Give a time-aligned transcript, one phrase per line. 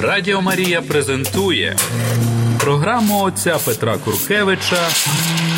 [0.00, 1.76] Радіо Марія презентує
[2.60, 4.88] програму отця Петра Куркевича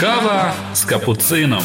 [0.00, 1.62] Кава з капуцином.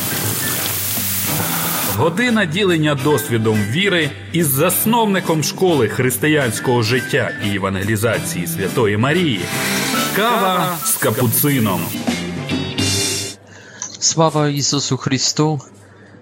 [1.98, 9.40] Година ділення досвідом віри із засновником школи християнського життя і евангелізації Святої Марії.
[10.16, 11.82] Кава з капуцином.
[14.00, 15.62] Слава Ісусу Христу!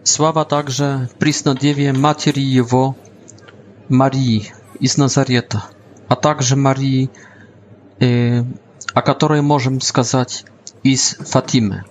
[0.04, 2.96] Слава также Преснодеве Матери Его,
[3.90, 5.66] Марії із Назарета–
[6.12, 7.10] а также Марии,
[8.02, 10.44] о которой можем сказать
[10.84, 11.86] из Фатимы.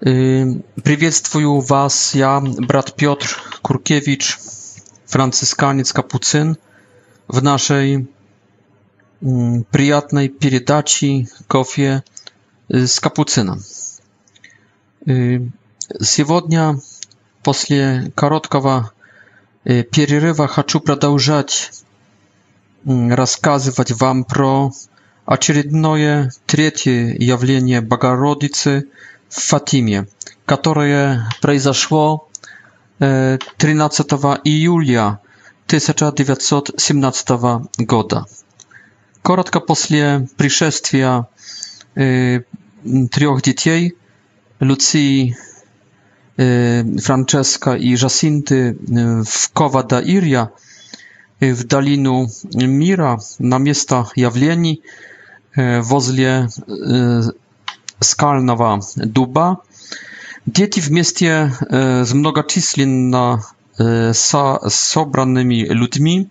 [0.00, 3.28] Приветствую вас, я брат Piotr
[3.62, 4.38] Kurkiewicz,
[5.06, 6.56] franciskaniec kapucyn,
[7.28, 8.06] w naszej
[9.70, 12.02] przyjatnej передаче кофе
[12.70, 13.62] z kapucynem.
[16.02, 16.74] Сегодня
[17.44, 18.90] после короткого
[19.92, 21.70] перерыва хочу продолжать
[22.86, 24.70] рассказывать вам про
[25.24, 28.86] очередное третье явление Богородицы
[29.28, 30.06] в Фатиме,
[30.44, 32.28] которое произошло
[32.98, 34.06] 13
[34.44, 35.20] июля
[35.66, 37.28] 1917
[37.88, 38.26] года.
[39.22, 41.26] Коротко после пришествия
[41.94, 43.94] трех детей,
[44.60, 45.36] Люции,
[46.36, 48.76] Франческа и Жасинты
[49.24, 50.50] в Кова-да-Ирья,
[51.40, 54.80] w dolinu Mira na miejsca jawleni
[55.56, 56.46] e, wozle
[58.04, 59.56] skalnego duba.
[60.46, 63.38] Dzieci w mieście e, z mnogoczisłynna
[63.80, 66.28] e, sa sobranymi ludźmi,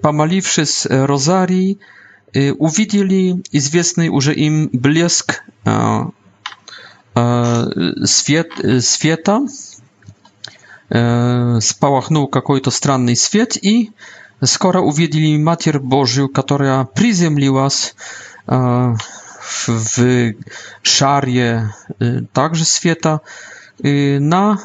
[0.00, 1.78] pamaliwszy z Rosarii,
[2.58, 5.42] uwidzieli izwiesny urze im blisk
[8.90, 9.40] świata
[11.60, 13.92] спалахнул какой-то странный свет, и
[14.42, 17.94] скоро увидели Матерь Божью, которая приземлилась
[18.46, 20.34] в
[20.82, 21.74] шаре
[22.32, 23.20] также света
[23.82, 24.58] на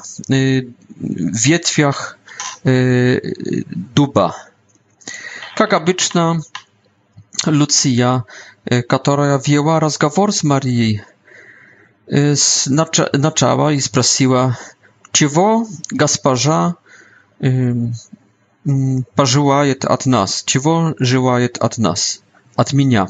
[0.99, 2.19] ветвях
[2.63, 4.35] дуба.
[5.55, 6.39] Как обычно,
[7.47, 8.21] Lucja,
[8.89, 10.97] która wzięła rozmowę z Marią,
[13.15, 14.55] zaczęła i sprosiła,
[15.11, 16.75] чего госпожа
[19.15, 20.43] пожелает от нас?
[20.45, 22.21] Чего желает от нас?
[22.55, 23.07] От меня.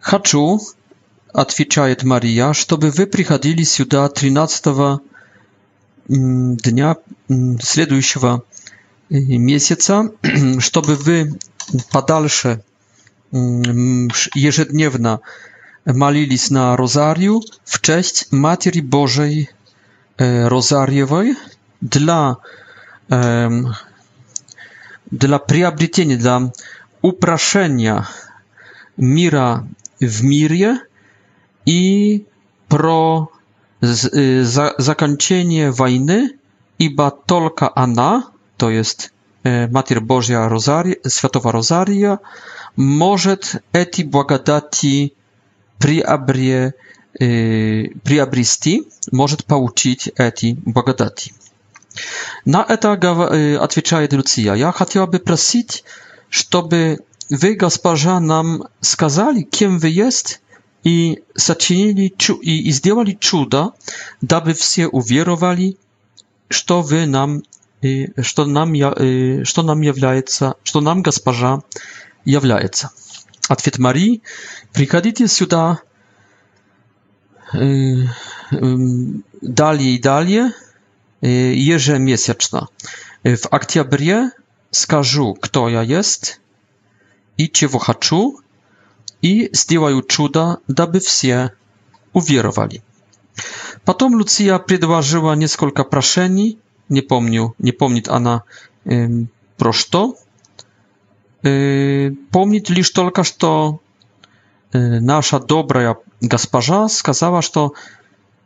[0.00, 0.60] Хочу,
[1.32, 4.64] отвечает Мария, чтобы вы приходили сюда 13
[6.08, 6.96] дня
[7.60, 8.42] следующего
[9.08, 10.10] месяца,
[10.58, 11.38] чтобы вы
[11.90, 12.62] подальше
[13.32, 15.20] ежедневно
[15.84, 19.50] молились на Розарию в честь Матери Божией
[20.18, 20.48] E,
[21.80, 22.36] dla
[23.10, 23.50] для,
[25.10, 26.52] для приобретения, для
[27.00, 28.06] упрощения
[28.96, 29.66] мира
[30.00, 30.78] в мире
[31.66, 32.24] и
[32.68, 33.28] про
[33.80, 36.30] за, zakończenie wojny,
[36.78, 38.22] iba tylko ona,
[38.56, 39.10] to jest
[39.44, 42.18] e, Mater Bożia Rozaria, Świętowa Rozaria,
[42.76, 43.36] może
[43.72, 45.14] eti błagadati
[45.78, 46.72] priabrie
[47.20, 51.34] Э, приобрести, может получить эти благодати.
[52.46, 54.54] На это э, отвечает Люция.
[54.54, 55.84] Я хотела бы просить,
[56.30, 60.40] чтобы вы, госпожа, нам сказали, кем вы есть,
[60.84, 63.74] и сочинили и сделали чудо,
[64.22, 65.76] дабы все уверовали,
[66.48, 67.42] что вы нам,
[67.82, 68.72] э, что нам,
[69.44, 71.60] что нам является, что нам госпожа
[72.24, 72.88] является.
[73.50, 74.22] Ответ Марии.
[74.72, 75.82] Приходите сюда,
[77.54, 78.08] Yy,
[78.52, 78.60] yy,
[79.42, 80.32] dalej i dalej
[81.22, 82.66] yy, jeże miesięczna.
[83.24, 84.30] W aktiabrie
[84.70, 86.40] skażu, kto ja jest
[87.38, 88.16] i czego chcę
[89.22, 91.50] i zdziałaju czuda, daby wsie
[92.12, 92.80] uwierowali.
[93.84, 96.58] Potem Lucia przedłożyła kilka praszeni,
[96.90, 98.40] nie pomnił, nie pomnit ona
[99.56, 100.14] proszto.
[102.30, 103.22] Pomnit lisz tylko,
[105.00, 107.72] nasza dobra Gasparza skazała, że to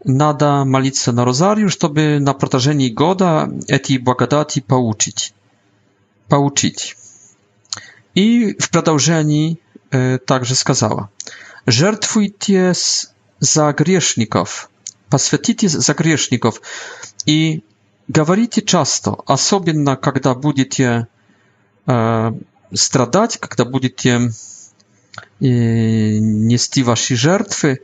[0.05, 5.33] nada malice na rozariusz, żeby na protażeni goda eti błagadati pouczyć.
[6.29, 6.97] Pouczyć.
[8.15, 9.57] I w pradałżeni
[9.91, 11.09] e, także skazała.
[11.67, 12.73] Żertwujcie
[13.41, 14.69] za grzeszników.
[15.11, 16.61] Paswetitie za grzeszników.
[17.27, 17.63] I
[18.09, 21.07] gawalicie często, a sobie na kiedy będziecie
[21.89, 22.33] e,
[22.75, 24.21] stradać, kiedy będziecie
[25.41, 27.81] не стиваши жертвы,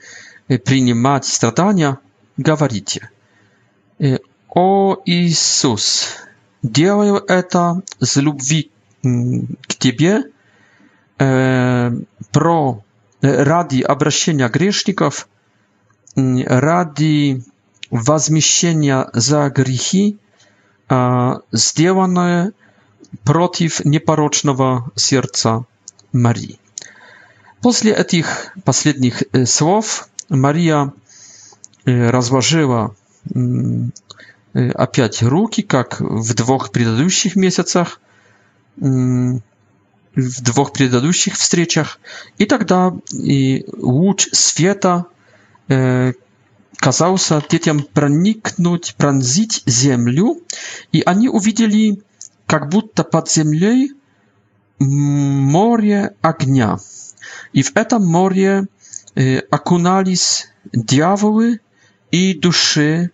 [0.65, 1.99] принимать страдания,
[2.37, 3.11] говорите
[4.49, 6.09] «О Иисус,
[6.63, 8.71] делаю это с любви
[9.03, 10.25] к Тебе,
[11.17, 12.85] про,
[13.21, 15.29] ради обращения грешников,
[16.17, 17.45] ради
[17.91, 20.19] возмещения за грехи,
[21.53, 22.53] сделанное
[23.25, 25.65] против непорочного сердца
[26.13, 26.59] Марии».
[27.63, 30.93] После этих последних э, слов Мария
[31.85, 32.97] э, разложила
[33.33, 33.39] э,
[34.75, 38.01] опять руки, как в двух предыдущих месяцах,
[38.77, 39.41] в
[40.17, 42.01] двух предыдущих встречах.
[42.39, 45.07] И тогда и луч света
[46.79, 50.39] казался детям проникнуть, пронзить землю,
[50.91, 52.03] и они увидели,
[52.47, 53.93] как будто под землей
[54.79, 56.79] море огня.
[57.55, 58.65] I w etam morie
[59.19, 61.59] y, akunalis diawoły
[62.13, 63.09] i duszy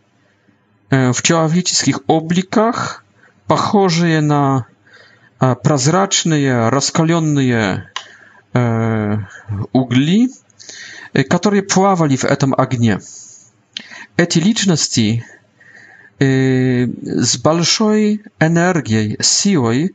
[0.91, 3.05] e, w ciałowiczyskich oblikach,
[3.47, 4.65] pochorzyje na
[5.63, 7.83] prazraczne, rozkalionne e,
[9.73, 10.29] ugli,
[11.31, 12.99] które pławali w etam agnie.
[14.17, 15.23] Eti liczności
[16.23, 19.95] y, z balszej energii, siłoj,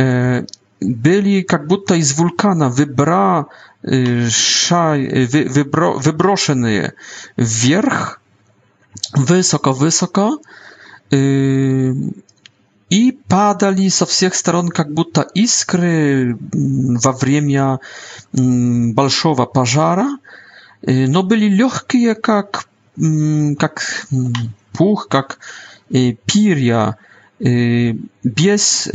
[0.00, 0.42] e,
[0.82, 1.62] byli jak
[1.98, 3.44] i z wulkana wybra
[3.84, 6.90] y, szaj, y, wy, wybro, wybroszeny je
[7.38, 8.20] w wierch
[9.16, 10.38] wysoko wysoko
[11.12, 11.94] y,
[12.90, 17.78] i padali ze wszystkich stron jak будто iskry mm, w wremia
[18.34, 20.18] mm, balszowa pożara
[20.88, 22.28] y, no byli lekkie jak
[22.98, 24.06] mm, jak jak
[24.72, 25.38] puch jak
[25.94, 26.94] y, pirja
[27.46, 28.90] y, bez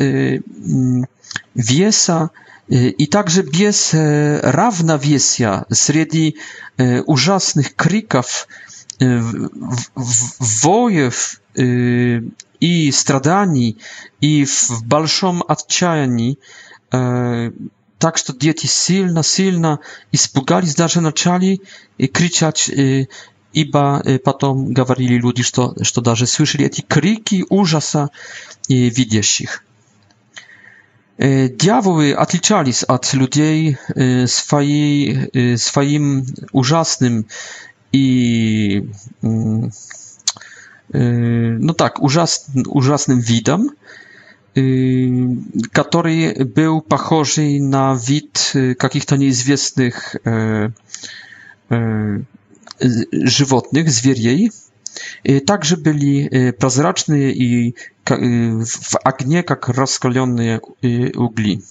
[1.55, 2.29] веса,
[2.67, 6.37] и также без равновесия среди
[6.77, 8.47] ужасных криков,
[8.99, 13.77] воев и страданий,
[14.21, 16.39] и в большом отчаянии.
[16.89, 19.79] Так что дети сильно-сильно
[20.11, 21.59] испугались даже начали
[22.11, 22.71] кричать
[23.55, 28.09] ибо потом говорили люди, что, что даже слышали эти крики ужаса
[28.67, 29.63] видящих.
[31.17, 33.77] Дьяволы отличались от людей
[34.25, 37.27] своей, своим ужасным
[37.91, 38.89] и
[40.91, 43.69] ну так, ужас, ужасным видом,
[45.71, 50.15] который был похожий на вид каких-то неизвестных
[52.79, 54.51] животных, зверей.
[55.45, 57.75] Также были прозрачные и
[58.09, 60.59] в огне, как раскаленные
[61.15, 61.63] угли.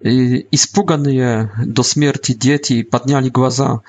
[0.00, 3.80] И испуганные до смерти дети подняли глаза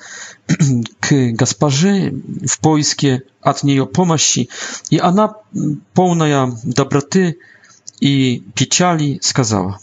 [1.00, 2.14] к госпоже
[2.46, 4.48] в поиске от нее помощи,
[4.90, 5.34] и она,
[5.92, 7.38] полная доброты
[8.00, 9.78] и печали, сказала,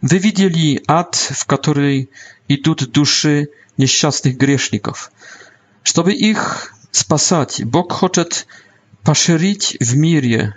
[0.00, 2.08] «Вы видели ад, в который
[2.48, 5.10] идут души несчастных грешников.
[5.82, 8.46] Чтобы их спасать, Бог хочет
[9.06, 10.52] paszerić w mirie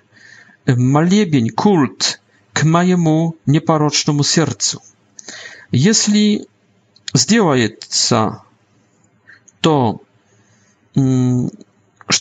[0.78, 2.19] maliebień kult
[2.54, 4.80] k mojemu nieparocznemu sercu.
[5.72, 6.46] Jeśli
[7.13, 7.69] zdjęłaje
[9.62, 10.00] to,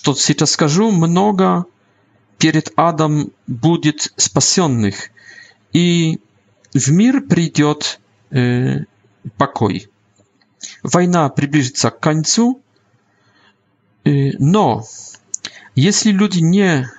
[0.04, 1.64] co teraz скажу, mnoga
[2.38, 5.10] przed Adam będzie spasionnych
[5.74, 6.18] i
[6.74, 7.74] w mir przyjdzie
[9.38, 9.84] pokój.
[10.84, 12.42] Wojna przybliży się do końca,
[14.04, 14.10] e,
[14.40, 14.82] no,
[15.80, 16.90] Если люди не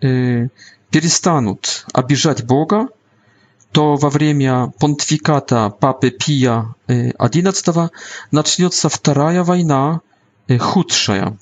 [0.00, 0.48] э,
[0.90, 2.88] перестанут обижать Бога,
[3.72, 7.90] то во время понтификата Папы Пия XI
[8.30, 10.00] начнется Вторая война
[10.60, 11.36] худшая.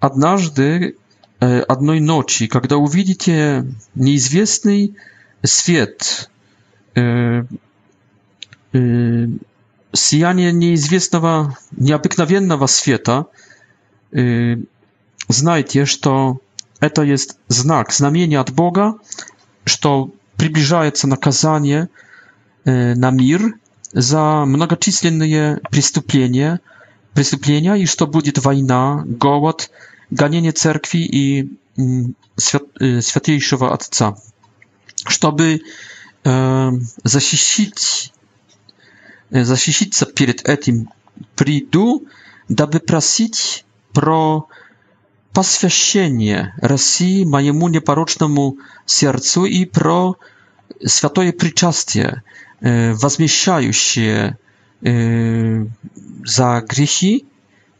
[0.00, 0.96] Однажды,
[1.38, 4.96] одной ночи, когда увидите неизвестный
[5.42, 6.30] свет,
[6.94, 7.48] сияние
[10.52, 13.26] неизвестного, необыкновенного света,
[15.32, 16.38] знайтесь, что
[16.80, 18.98] это есть знак, знамение от Бога,
[19.64, 21.88] что приближается наказание
[22.64, 23.54] на мир
[23.92, 26.60] за многочисленные преступления,
[27.12, 29.70] преступления, и что будет война, голод,
[30.10, 31.58] гонение церкви и
[32.36, 34.16] свят, святейшего Отца,
[35.06, 35.62] чтобы
[36.24, 36.70] э,
[37.02, 38.12] защитить,
[39.30, 40.88] защититься перед этим
[41.34, 42.06] приду,
[42.48, 44.48] дабы просить про
[45.32, 48.56] посвящение России моему непорочному
[48.86, 50.16] сердцу и про
[50.84, 52.22] святое причастие,
[52.60, 54.38] возмещающее
[54.82, 57.24] за грехи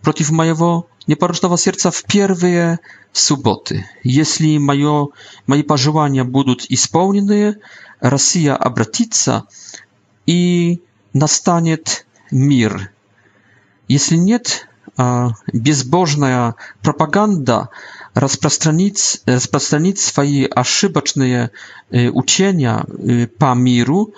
[0.02, 2.78] против моего непорочного сердца в первые
[3.12, 3.88] субботы.
[4.04, 5.08] Если мое,
[5.46, 7.56] мои пожелания будут исполнены,
[8.00, 9.44] Россия обратится
[10.26, 12.92] и настанет мир.
[13.88, 14.68] Если нет,
[15.52, 17.68] безбожная пропаганда
[18.14, 21.50] распространит, распространит свои ошибочные
[21.90, 24.12] учения по миру,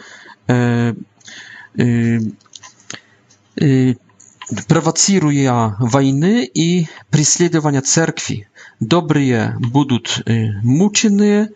[4.68, 8.48] провоцируя войны и преследования церкви.
[8.80, 10.22] Добрые будут
[10.62, 11.50] мучены,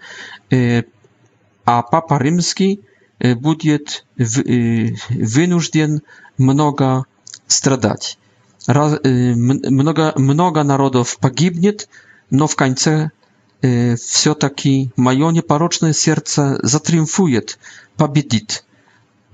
[0.52, 2.80] а Папа Римский
[3.18, 6.02] будет вынужден
[6.38, 7.06] много
[7.49, 8.18] страдать.
[8.69, 9.37] Y,
[9.71, 11.89] mnoga, mnoga narodów pogibnet,
[12.31, 12.91] no w końcu
[13.65, 17.41] y, wsio taki mają nieparoczne serce zatriumfuje,
[17.97, 18.65] pobiedit.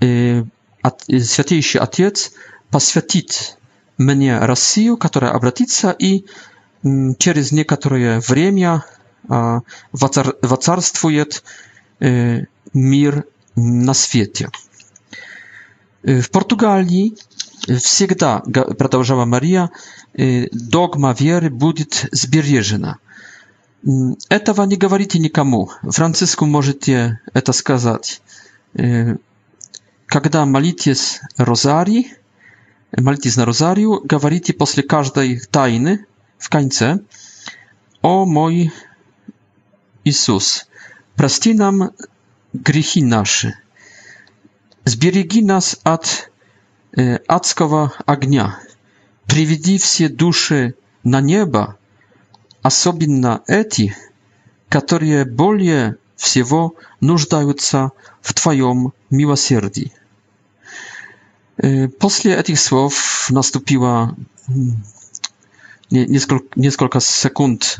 [0.03, 0.45] Y,
[1.31, 2.31] Świętejszy Ojciec
[2.69, 3.37] poświęcić
[3.97, 6.23] mnie Rasiu, która obratica i
[7.19, 8.79] przez mm, niektóre время
[10.43, 11.25] wacarstwuje
[12.75, 13.23] mir
[13.57, 14.47] na świecie.
[16.03, 17.13] W Portugalii
[17.79, 19.71] Всегда, продолжала Мария,
[20.51, 22.97] догма веры будет сбережена.
[24.29, 25.71] Этого не говорите никому.
[25.83, 28.21] Франциску можете это сказать.
[30.07, 32.13] Когда молитесь розарий,
[32.97, 36.05] молитесь на розарию, говорите после каждой тайны
[36.37, 36.99] в конце
[38.01, 38.73] «О мой
[40.03, 40.67] Иисус,
[41.15, 41.91] прости нам
[42.51, 43.55] грехи наши,
[44.83, 46.29] сбереги нас от
[47.27, 48.59] адского огня.
[49.25, 51.77] Приведи все души на небо,
[52.61, 53.95] особенно эти,
[54.69, 59.91] которые более всего нуждаются в Твоем милосердии.
[61.99, 64.15] После этих слов наступило
[65.89, 67.79] несколько, несколько секунд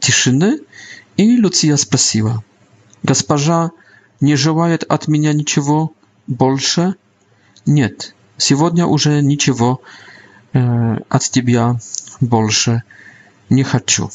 [0.00, 0.60] тишины,
[1.16, 2.42] и Люция спросила,
[3.02, 3.70] «Госпожа
[4.20, 5.92] не желает от меня ничего
[6.26, 6.94] больше?»
[7.66, 9.80] «Нет, Сегодня уже ничего
[10.52, 11.80] э, от тебя
[12.20, 12.84] больше
[13.50, 14.10] не хочу.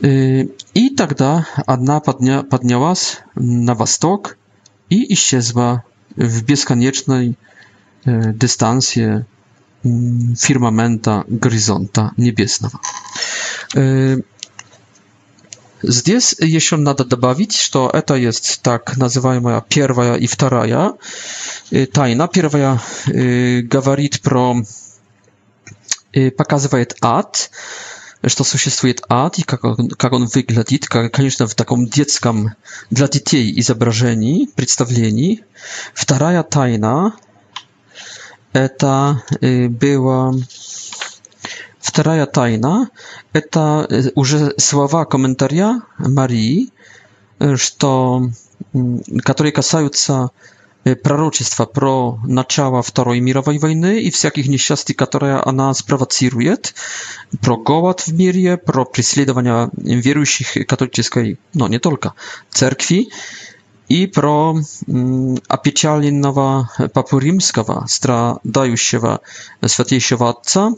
[0.00, 4.36] И тогда одна подня, поднялась на восток
[4.88, 5.82] и исчезла
[6.14, 7.36] в бесконечной
[8.04, 9.26] э, дистанции
[9.82, 12.80] фирмамента горизонта небесного.
[15.86, 20.94] Здесь, еще надо добавить, что это есть так называемая первая и вторая
[21.92, 22.26] тайна.
[22.28, 24.54] Первая говорит про,
[26.38, 27.50] показывает ад,
[28.26, 32.54] что существует ад и как он, как он выглядит, как, конечно, в таком детском
[32.90, 35.44] для детей изображении, представлении.
[35.92, 37.14] Вторая тайна
[38.54, 40.32] это была
[41.84, 42.88] Вторая тайна–
[43.34, 46.70] это уже слова комментария Марии,
[47.56, 48.22] что,
[49.22, 50.30] которые касаются
[51.02, 56.74] пророчества про начало Второй мировой войны и всяких несчастий, которые она спровоцирует,
[57.42, 62.14] про голод в мире, про преследование верующих католической, но не только,
[62.50, 63.08] церкви,
[63.90, 64.56] и про
[65.48, 69.20] опечаленного Папу Римского, страдающего
[69.66, 70.72] Святейшего Отца,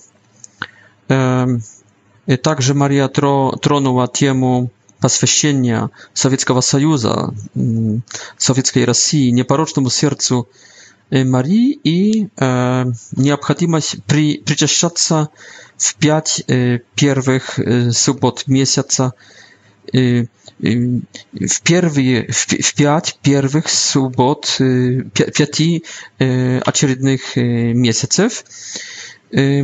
[1.07, 4.71] Также Мария тронула тему
[5.01, 7.33] посвящения Советского Союза,
[8.37, 10.49] Советской России, непорочному сердцу
[11.09, 15.29] Марии и э, необходимость при, причащаться
[15.77, 19.13] в пять э, первых э, суббот месяца,
[19.93, 20.27] э, э,
[21.33, 25.85] в, первые, в, в пять первых суббот э, пяти
[26.19, 28.45] э, очередных э, месяцев.
[29.31, 29.63] Э,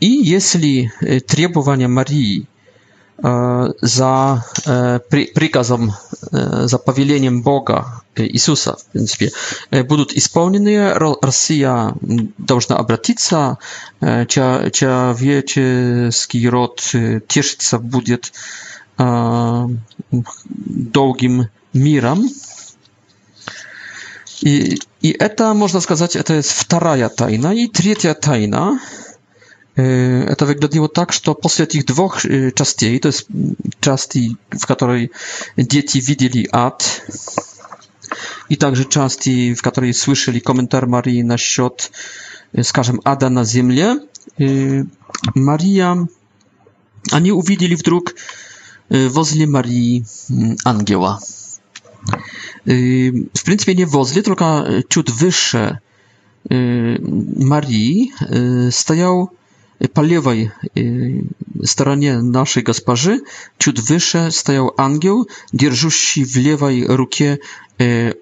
[0.00, 0.90] i jeśli
[1.26, 2.46] требования e, Marii
[3.24, 4.42] e, za
[5.12, 5.92] e, przykazem,
[6.64, 9.30] za powielieniem Boga, Jezusa w принципе,
[9.70, 11.94] będą spełnione, Rosja
[12.46, 13.46] powinna obrócić się,
[14.72, 16.92] człowieczeski rod
[17.28, 18.18] cieszyć się będzie
[20.66, 22.28] długim mirem.
[24.42, 27.54] I, I to, można powiedzieć, eta jest druga tajna.
[27.54, 28.78] I trzecia tajna,
[29.74, 33.26] Это выглядело так, что после этих двух частей, то есть
[33.80, 35.12] части, в которой
[35.56, 36.82] дети видели ад,
[38.48, 41.92] и также части, в которой слышали комментарий Марии насчет,
[42.62, 44.00] скажем, ада на земле,
[45.34, 46.08] Мария,
[47.12, 48.14] они увидели вдруг
[48.88, 50.04] возле Марии
[50.64, 51.20] ангела.
[52.64, 55.78] В принципе, не возле, только чуть выше
[56.48, 59.30] Марии стоял
[59.88, 61.24] po lewej y,
[61.64, 63.20] stronie naszej gospodarzy,
[63.58, 67.24] ciut wyższe stał anioł, drżący w lewej ręce
[67.80, 68.14] y,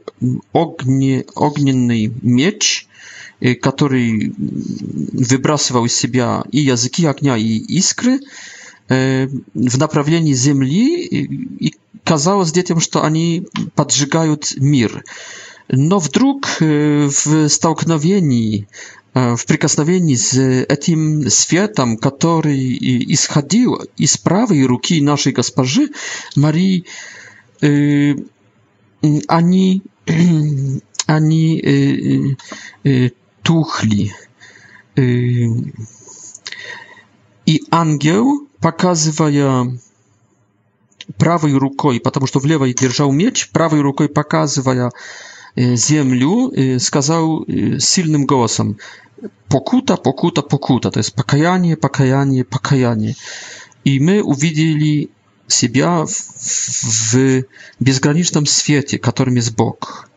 [1.37, 2.87] ogniny miecz,
[3.47, 4.11] y, który
[5.15, 8.19] wybrasywał z siebie i języki agnia i iskry
[9.55, 10.89] w naprawieni ziemi
[11.67, 11.73] i
[12.05, 13.43] kazało z dzieciom, że ani
[13.75, 15.03] podżygają mir.
[15.73, 16.47] No wdruk
[17.11, 18.63] w stałknowieniu
[19.37, 22.77] в прикосновении с этим светом, который
[23.13, 25.91] исходил из правой руки нашей госпожи
[26.37, 26.85] Марии,
[27.61, 29.83] они,
[31.07, 32.37] они
[33.43, 34.15] тухли.
[37.47, 39.79] И ангел, показывая
[41.17, 44.91] правой рукой, потому что в левой держал меч, правой рукой показывая
[45.57, 47.45] землю, сказал
[47.79, 48.79] сильным голосом
[49.49, 53.17] «покута, покута, покута», то есть покаяние, покаяние, покаяние.
[53.85, 55.11] И мы увидели
[55.47, 57.45] себя в, в
[57.81, 60.09] безграничном свете, которым есть Бог.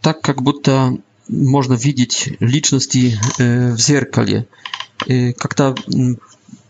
[0.00, 0.96] Так как будто
[1.28, 4.46] можно видеть личности в зеркале,
[5.36, 5.74] когда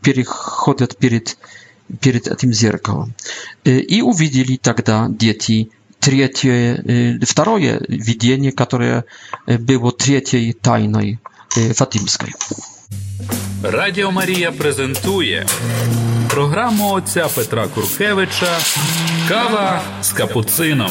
[0.01, 1.37] переходят перед,
[2.01, 3.13] перед этим зеркалом.
[3.65, 9.05] И увидели тогда дети третье, э, второе видение, которое
[9.47, 11.19] э, было третьей тайной
[11.57, 12.33] э, Фатимской.
[13.63, 15.47] Радіо Марія презентує
[16.31, 18.59] програму отця Петра Куркевича
[19.29, 20.91] Кава з капуцином.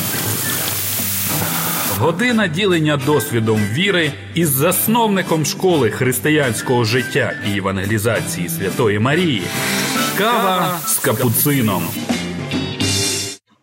[2.00, 9.44] Година ділення досвідом віри із засновником школи християнського життя і евангелізації Святої Марії.
[10.18, 11.84] Кава з капуцином.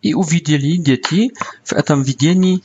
[0.03, 1.31] i uwidzieli dzieci
[1.63, 2.59] w etam widzieni,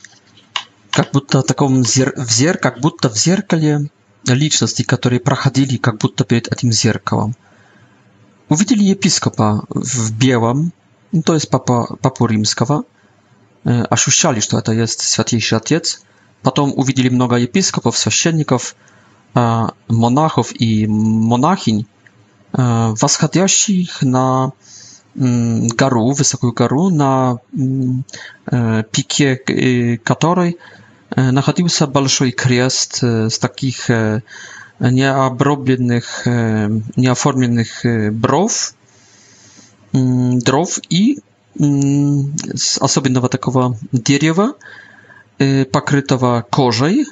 [0.97, 3.83] jak butta taką zier, tak w zier, jak butta w zierkalie
[4.27, 7.31] liczności, które prachadili, jak butta przed etim zierkałam.
[8.49, 10.71] Uwidzieli episkopa w białym,
[11.13, 12.81] no to jest papa, papu rzymskawa,
[13.67, 16.01] e, aż uszali, że to jest świętszy ojciec.
[16.43, 18.75] Potom uwidzieli mnoga episkopów, świeczenników,
[19.89, 20.85] monachów i
[21.33, 21.85] monachiń,
[22.57, 24.51] e, waschadiaszych na
[25.15, 27.39] гору, высокую гору, на
[28.91, 30.57] пике которой
[31.15, 33.89] находился большой крест с таких
[34.79, 38.73] необробленных, неоформленных бров,
[39.91, 41.19] дров и
[41.57, 44.53] с особенного такого дерева,
[45.71, 47.05] покрытого кожей.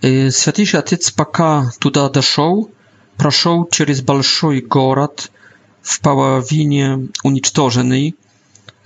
[0.00, 2.70] Святейший Отец пока туда дошел,
[3.16, 5.30] прошел через большой город–
[5.82, 8.10] w paławinie unicztożony,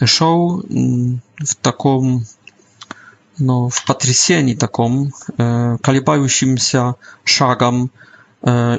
[0.06, 2.24] szedł mm, w takim,
[3.40, 6.92] no, w patrysieni takim, e, kalibającym się
[7.24, 7.88] szagam,
[8.46, 8.78] e,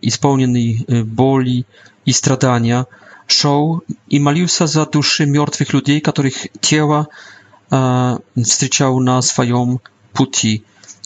[0.00, 1.64] i spełniony e, boli
[2.06, 2.84] i stradania,
[3.26, 7.06] szedł i malił się za duszy martwych ludzi, których ciała
[7.72, 9.78] e, wstrzyczał na swoją
[10.12, 10.62] puti.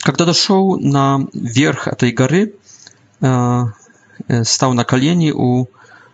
[0.06, 2.52] Kiedy doszedł na wierch tej góry,
[4.28, 5.66] E, stał na kalieni u,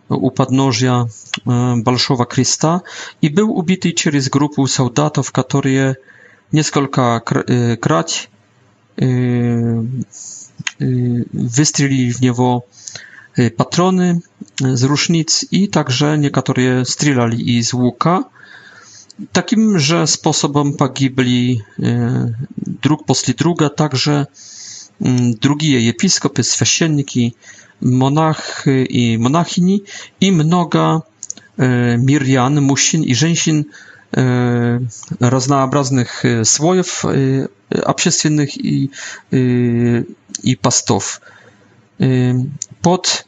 [0.09, 1.05] u podnóżia
[1.47, 2.81] e, Balszowa Krista
[3.23, 5.95] i był ubity przez grupę soldatów, które
[6.53, 7.21] niekolka
[7.81, 8.11] krat
[9.03, 9.07] e,
[11.35, 12.63] wystrzelili w niego
[13.57, 14.21] patrony
[14.73, 18.25] z różnic i także niektóre strzelali i z łuka.
[19.33, 21.63] Takim że sposobem pogibli
[22.83, 24.27] drug posli druga także
[25.03, 25.39] Mm, drugi
[25.73, 27.35] drugie episkopy, świeczniki,
[27.83, 29.83] monachy i monachini
[30.21, 31.01] i mnoga
[31.59, 33.65] e, mirjan, mężczyzn i żeńsin
[34.17, 34.81] e,
[35.21, 37.03] różnorodnych e, słojów
[37.85, 38.91] obszestwiennych i,
[40.43, 41.21] i, pastów.
[42.83, 43.25] Pod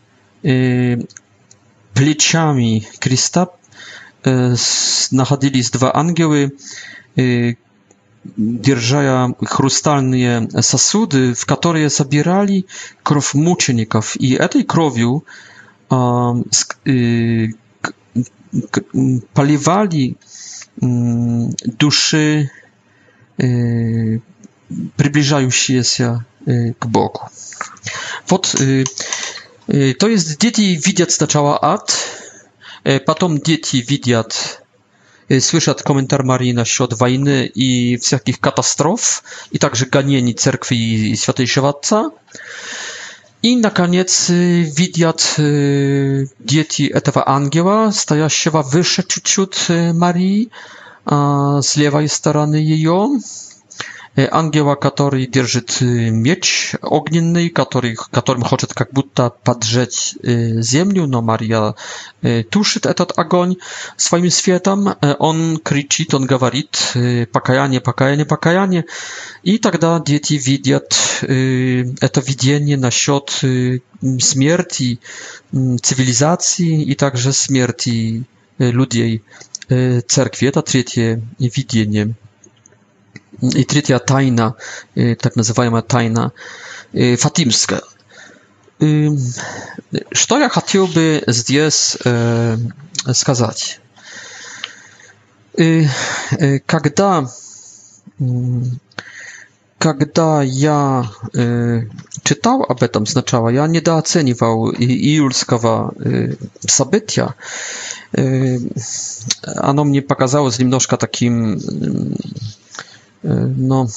[1.95, 3.47] plecami Krista
[5.13, 6.51] znajdowali dwa anioły,
[8.35, 12.67] держа хрустальные сосуды, в которые собирали
[13.03, 14.17] кровь мучеников.
[14.17, 15.25] И этой кровью
[15.91, 15.95] э,
[16.87, 17.47] э,
[19.35, 20.17] поливали
[20.81, 22.51] э, души
[23.39, 24.19] э,
[24.97, 27.29] приближающиеся э, к Богу.
[28.29, 28.85] Вот, э,
[29.69, 31.95] э, то есть дети видят сначала ад,
[32.85, 34.61] э, потом дети видят
[35.33, 41.11] Y, słyszę od komentarz Marii na od wojny i wszelkich katastrof, i także ganieni cerkwi
[41.11, 42.11] i świętej Siewatca.
[43.43, 50.49] I na koniec y, widiat y, dzieci etawa angiela, staje się wyższe ciut Marii,
[51.07, 52.87] a z lewej strony jej
[54.31, 61.75] Ангела, который держит меч огненный, который, которым хочет как будто поджечь землю, но Мария
[62.51, 63.57] тушит этот огонь
[63.97, 64.97] своим светом.
[65.19, 66.93] Он кричит, он говорит
[67.33, 68.85] «покаяние, покаяние, покаяние».
[69.43, 73.31] И тогда дети видят это видение насчет
[74.21, 75.01] смерти
[75.53, 78.25] цивилизации и также смерти
[78.59, 79.23] людей.
[79.69, 82.15] Церкви– это третье видение
[83.43, 84.55] и третья тайна,
[85.21, 86.33] так называемая тайна
[86.93, 87.83] Фатимская.
[88.79, 91.99] Что я хотел бы здесь
[93.13, 93.81] сказать?
[96.67, 97.27] Когда,
[99.79, 101.11] когда я
[102.23, 105.95] читал об этом сначала, я недооценивал июльского
[106.67, 107.35] события.
[109.57, 111.61] Оно мне показалось немножко таким
[113.23, 113.89] ну,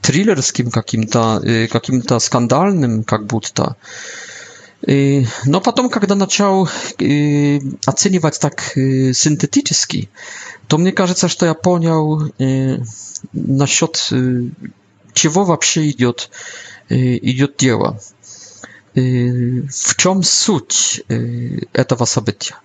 [0.00, 3.76] триллерским каким-то, каким-то скандальным как будто.
[4.86, 6.68] Но потом, когда начал
[7.86, 10.10] оценивать так синтетически,
[10.66, 12.32] то мне кажется, что я понял
[13.32, 14.12] насчет
[15.14, 16.30] чего вообще идет,
[16.88, 18.00] идет дело.
[18.94, 22.56] В чем суть этого события?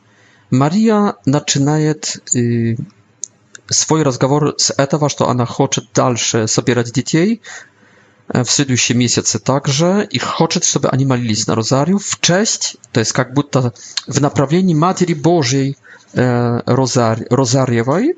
[0.52, 2.20] Мария начинает
[3.70, 7.42] свой разговор с этого, что она хочет дальше собирать детей
[8.28, 13.12] в следующем месяце также и хочет, чтобы они молились на розарию в честь, то есть
[13.12, 13.74] как будто
[14.06, 15.78] в направлении Матери Божьей
[16.14, 18.18] э, розар, Розарьевой,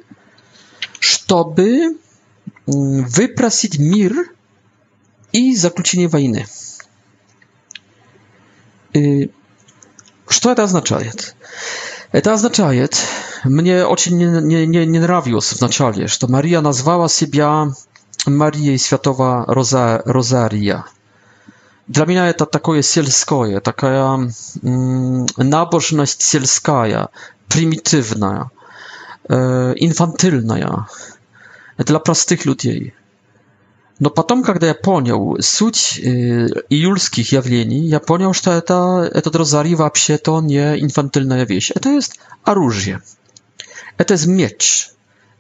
[0.99, 1.95] чтобы
[2.65, 4.33] выпросить мир
[5.31, 6.45] и заключение войны.
[8.91, 9.31] И
[10.27, 11.35] что это означает?
[12.11, 12.97] Это означает,
[13.43, 17.73] Мне очень не, не, не, не нравилось вначале, что Мария назвала себя
[18.27, 20.85] Марией Святого Роза, Розария.
[21.87, 27.09] Для меня это такое сельское, такая м, набожность сельская,
[27.49, 28.49] prymitywna,
[29.75, 30.85] infantylna
[31.79, 32.93] dla prostych ludzi.
[33.99, 40.41] Но потом, когда я понял суть июльских явлений, я понял, что это, этот розарий вообще-то
[40.41, 41.69] не инфантильная вещь.
[41.75, 43.01] Это есть оружие.
[44.01, 44.89] Это есть меч,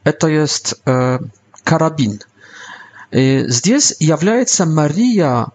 [0.03, 1.17] это есть э,
[1.63, 2.21] карабин.
[3.09, 5.47] И здесь является Мария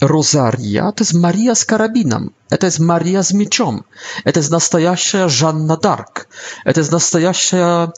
[0.00, 3.86] Розария, это есть Мария с карабином, это есть Мария с мечом,
[4.24, 6.28] это настоящая Жанна Дарк,
[6.64, 7.94] это настоящая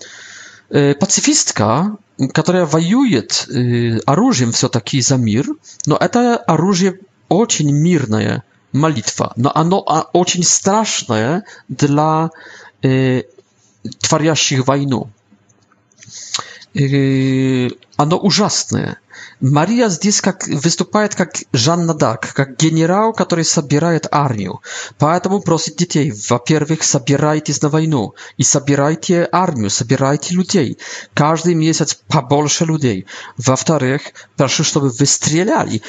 [0.69, 1.97] пацифистка,
[2.33, 5.47] которая воюет э, оружием все-таки за мир,
[5.87, 9.81] но это оружие очень мирное, молитва, но оно
[10.13, 12.31] очень страшное для
[14.01, 15.11] творящих войну.
[17.97, 18.99] Оно ужасное.
[19.41, 24.61] Мария здесь как, выступает как Жанна Дарк, как генерал, который собирает армию.
[24.99, 30.79] Поэтому просит детей, во-первых, собирайтесь на войну и собирайте армию, собирайте людей.
[31.15, 33.07] Каждый месяц побольше людей.
[33.37, 34.03] Во-вторых,
[34.37, 35.83] прошу, чтобы вы стреляли.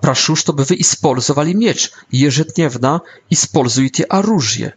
[0.00, 1.90] Прошу, чтобы вы использовали меч.
[2.10, 4.74] Ежедневно используйте оружие.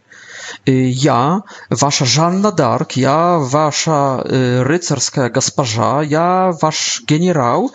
[0.68, 4.24] Y, ja, wasza Żanna Dark, ja, wasza
[4.60, 7.70] y, rycerska gospodarza, ja, wasz generał,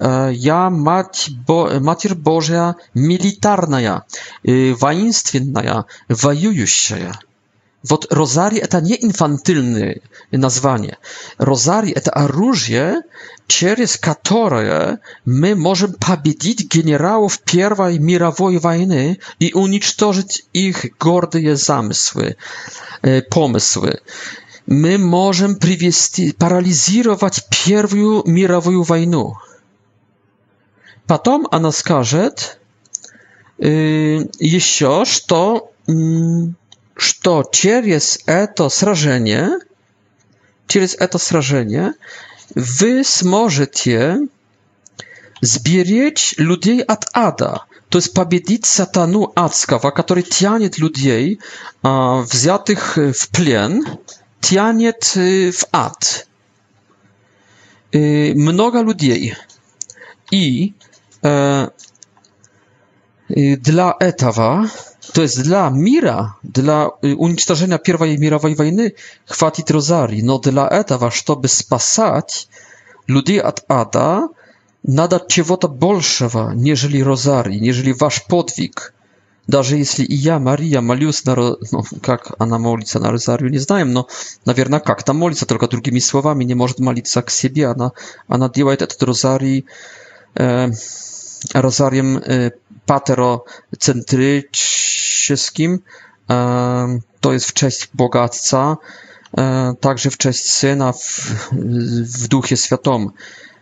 [0.00, 4.02] e, ja, mać, bo, matier Boża, militarna ja,
[4.48, 7.12] y, wojenstwienna ja, wojujuścia ja.
[7.84, 9.94] Wod rozarii to nie infantylne
[10.32, 10.96] nazwanie.
[11.38, 13.00] Rozarii to oruzje,
[13.52, 22.38] через которые мы можем победить генералов Первой мировой войны и уничтожить их гордые замыслы,
[23.30, 24.00] помыслы.
[24.66, 29.34] Мы можем привести, парализировать Первую мировую войну.
[31.06, 32.58] Потом она скажет
[33.58, 35.70] э, еще, что,
[36.96, 39.58] что через это сражение,
[40.68, 41.92] через это сражение
[42.56, 44.18] Wy сможете
[45.42, 47.60] zbierzeć ludzi od ada.
[47.90, 51.38] To jest pobiedzić satanu adskawa, który ciągnie ludzi
[51.82, 51.90] uh,
[52.32, 53.80] wziętych w plen,
[54.42, 54.92] ciągnie
[55.52, 56.26] w ad.
[57.94, 59.32] Y, mnoga ludzi.
[60.30, 60.72] I
[61.24, 61.68] e,
[63.30, 64.64] y, dla etawa
[65.12, 68.92] to jest dla mira, dla уничтожения Первой мировой войны
[69.26, 72.48] хватит розарий, но для этого, чтобы спасать
[73.08, 74.28] людей от ада,
[74.82, 78.94] надо чего-то большего, нежели розарий, нежели ваш подвиг.
[79.48, 81.34] Даже если и я, Мария, молюсь на...
[81.36, 81.58] Ну,
[82.02, 84.06] как она молится на розарию, не знаем, но,
[84.46, 87.66] наверное, как-то молится, только другими словами, не может молиться к себе.
[87.66, 87.92] Она,
[88.28, 89.66] она делает этот розарий...
[90.34, 90.68] Э,
[91.54, 92.52] rozaryem
[92.86, 95.78] Patero paterocentryczskim,
[96.30, 98.76] e, to jest w cześć bogactwa,
[99.38, 101.32] e, także w cześć syna, w,
[102.02, 103.10] w duchie światom,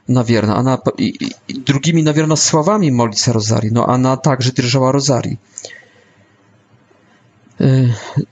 [0.09, 0.57] nawierna.
[0.57, 5.39] Ona i, i drugimi nawierna sławami molice rozarii, no ona także drżała rozarii.
[7.61, 7.65] E,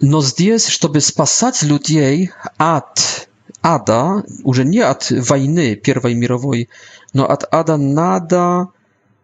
[0.03, 3.29] no zdjęs, żeby spasać ludzi ad
[3.63, 6.67] ada, już nie ad wojny pierwszej mirowej,
[7.15, 8.67] no ad ada nada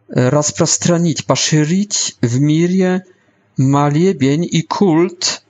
[0.08, 3.04] распространить, поширить в мире
[3.56, 5.42] молебень и культ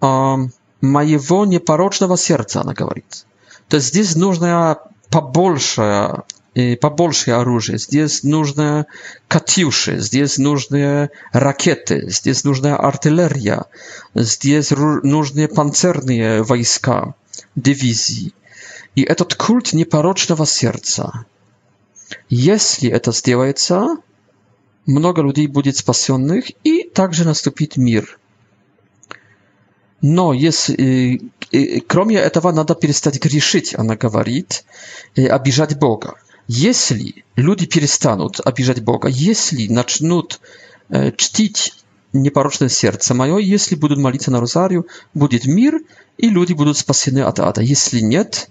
[0.00, 0.36] э,
[0.80, 3.26] моего непорочного сердца, она говорит.
[3.68, 6.22] То есть здесь нужно побольше,
[6.54, 8.86] э, побольше оружия, здесь нужно
[9.28, 13.64] катюши, здесь нужны ракеты, здесь нужна артиллерия,
[14.14, 17.14] здесь нужны панцирные войска,
[17.54, 18.32] дивизии.
[18.96, 21.24] И этот культ непорочного сердца–
[22.28, 23.96] Если это сделается,
[24.86, 28.18] много людей будет спасенных и также наступит мир.
[30.00, 31.20] Но если,
[31.86, 34.64] кроме этого надо перестать грешить, она говорит,
[35.16, 36.14] обижать Бога.
[36.48, 40.40] Если люди перестанут обижать Бога, если начнут
[41.16, 41.74] чтить
[42.12, 45.80] непорочное сердце мое, если будут молиться на розарию, будет мир,
[46.18, 47.62] и люди будут спасены от ада.
[47.62, 48.50] Если нет,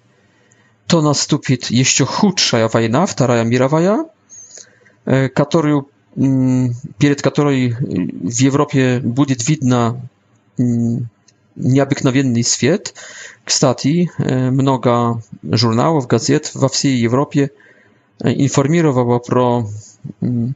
[0.91, 4.05] to nastąpi jeszcze chudsza wojna, druga mirowaja,
[5.05, 5.81] e, którą
[6.17, 7.75] mm, przed której
[8.37, 9.93] w Europie będzie widna
[10.59, 11.07] mm,
[11.57, 12.93] nieobyknowienny świat.
[13.45, 15.13] Kstati, e, mnoga
[15.51, 17.49] żurnałów, gazet w całej Europie
[18.23, 19.63] e, informowało pro
[20.23, 20.53] mm,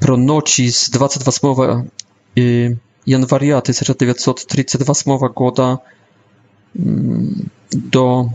[0.00, 1.86] pro noci z 28
[3.06, 5.52] januaria 1938 roku
[7.72, 8.30] do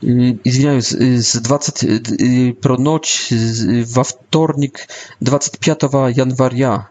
[0.00, 3.30] Извиняюсь, с 20, про ночь
[3.94, 4.80] во вторник
[5.20, 5.82] 25
[6.16, 6.90] января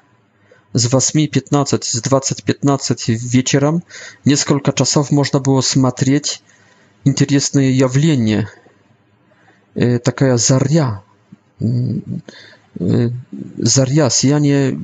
[0.73, 3.83] z 8.15, z 20.15 вечером
[4.25, 6.41] несколько часов можно было смотреть
[7.05, 8.49] интересное явление,
[9.75, 11.01] такая заря,
[13.59, 14.79] Zarias, Janie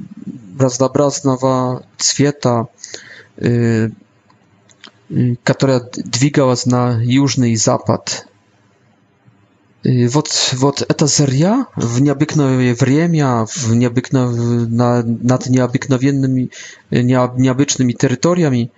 [0.59, 2.67] razdobraznowa цвета,
[5.43, 8.27] которая двигалась на южный запад.
[9.83, 14.31] Вот, вот эта заря в необыкновенное время, в необыкнов...
[14.69, 16.49] на, над необыкновенными,
[16.89, 17.37] необ...
[17.37, 18.71] необычными территориями,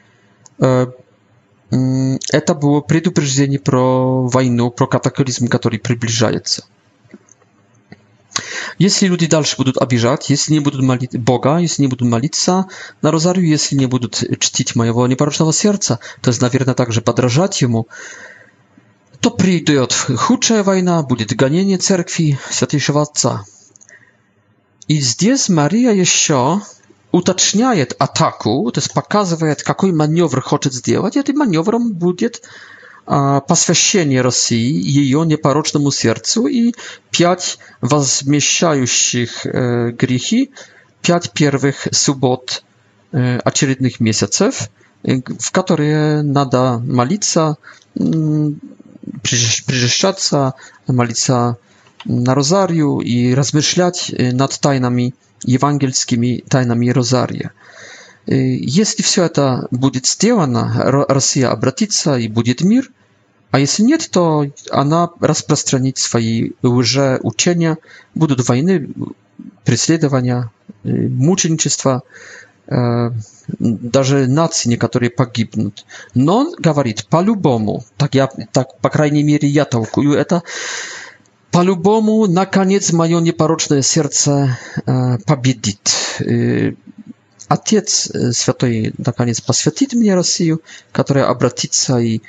[2.32, 6.63] это было предупреждение про войну, про катаклизм, который приближается.
[8.80, 12.63] Jeśli ludzie dalszy będą abijać, jeśli nie będą malić Boga, jeśli nie będą malić się
[13.04, 17.63] na rozariu, jeśli nie będą y, czcić mojego nieporocznego serca, to jest nawierna także podrażać
[17.63, 17.86] mu,
[19.22, 19.94] to przyjdzie od
[20.26, 23.44] chudsza wojna, będzie ganienie cerkwi Świętejszego Otca.
[24.89, 26.60] I zdjęs Maria jeszcze
[27.12, 31.62] utaczniaje ataku, to jest pokazuje, jaki maniowr chce zdjęć, i tym będzie
[33.06, 36.74] посвящение России, ее непорочному сердцу и
[37.12, 39.46] пять возмещающих
[39.96, 40.52] грехи,
[41.02, 42.63] пять первых суббот
[43.12, 44.70] очередных месяцев,
[45.04, 47.58] в которые надо молиться,
[47.94, 50.54] причащаться,
[50.88, 51.58] молиться
[52.06, 55.13] на розарию и размышлять над тайнами,
[55.44, 57.52] евангельскими тайнами розария.
[58.28, 62.89] Если все это будет сделано, Россия обратится и будет мир,
[63.56, 67.78] А если нет, то она распространит свои лжеучения,
[68.13, 68.89] будут войны,
[69.63, 70.52] преследования,
[70.84, 72.04] мученичества,
[72.68, 75.86] даже нации некоторые погибнут.
[76.13, 80.44] Но он говорит, по-любому, так я, так, по крайней мере, я толкую это,
[81.50, 84.58] по-любому, наконец, мое непорочное сердце
[85.26, 86.20] победит.
[87.48, 92.20] Отец Святой, наконец, посвятит мне Россию, которая обратится и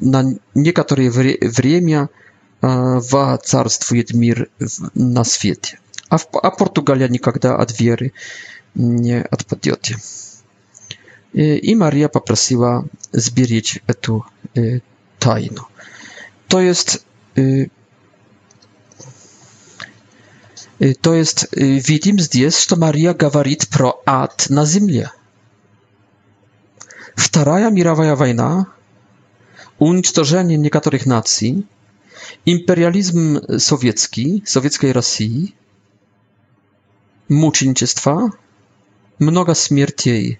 [0.00, 2.08] на некоторое вре время
[2.60, 4.48] воцарствует мир
[4.94, 5.78] на свете.
[6.08, 8.12] А, в, а Португалия никогда от веры
[8.74, 9.90] не отпадет.
[11.32, 14.80] И Мария попросила сберечь эту э,
[15.20, 15.68] тайну.
[16.48, 17.04] То есть,
[17.36, 17.66] э,
[21.00, 25.12] то есть э, видим здесь, что Мария говорит про ад на земле.
[27.14, 28.66] Вторая мировая война
[29.80, 31.66] unicztożenie niektórych nacji,
[32.46, 35.54] imperializm sowiecki, sowieckiej Rosji,
[37.28, 38.30] muczenictwa,
[39.20, 40.36] mnoga смертей.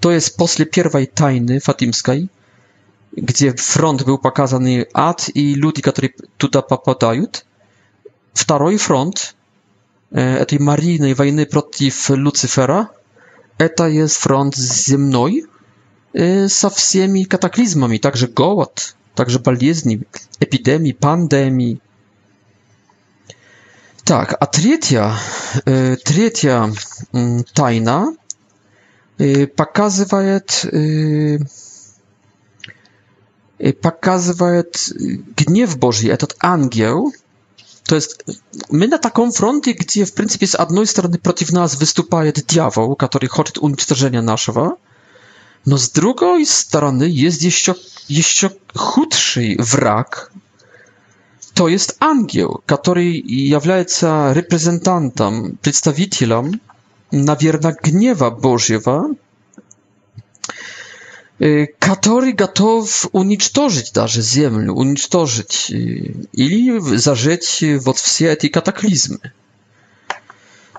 [0.00, 2.28] To jest после pierwszej tajny fatimskiej,
[3.16, 7.26] gdzie front był pokazany ad i ludzie, którzy tutaj popadają.
[8.34, 9.34] Второй front
[10.12, 12.86] e, tej Марийной wojny przeciw Lucifera,
[13.58, 15.44] eta jest front земной,
[16.14, 20.02] со всеми катаклизмами, также голод, также болезни,
[20.40, 21.80] эпидемии, пандемии.
[24.04, 25.14] Так, а третья,
[25.64, 26.72] третья
[27.54, 28.12] тайна
[29.56, 30.64] показывает,
[33.80, 34.88] показывает
[35.36, 37.12] гнев Божий, этот ангел.
[37.84, 38.24] То есть
[38.68, 43.26] мы на таком фронте, где, в принципе, с одной стороны против нас выступает дьявол, который
[43.28, 44.76] хочет уничтожения нашего,
[45.66, 47.74] no z drugiej strony jest jeszcze,
[48.08, 50.30] jeszcze chudszy wrak,
[51.54, 53.66] to jest angiel, który jest
[54.32, 56.52] reprezentantem, przedstawicielem
[57.12, 59.10] nawierna gniewa Bożego,
[61.42, 69.16] y, który gotów unicztożyć darze ziemię, unicztożyć y, i zażyć w od wszystkie kataklizmy.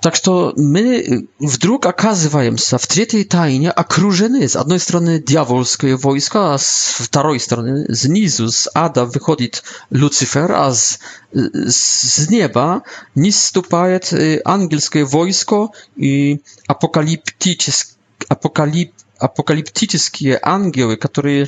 [0.01, 4.47] Так что мы вдруг оказываемся в третьей тайне окружены.
[4.49, 10.73] С одной стороны дьявольское войско, а с второй стороны снизу, с ада выходит Люцифер, а
[10.73, 10.97] с,
[11.31, 12.81] с неба
[13.13, 14.11] не ступает
[14.43, 17.95] ангельское войско и апокалиптическое
[18.27, 21.47] апокалип, апокалиптические ангелы, которые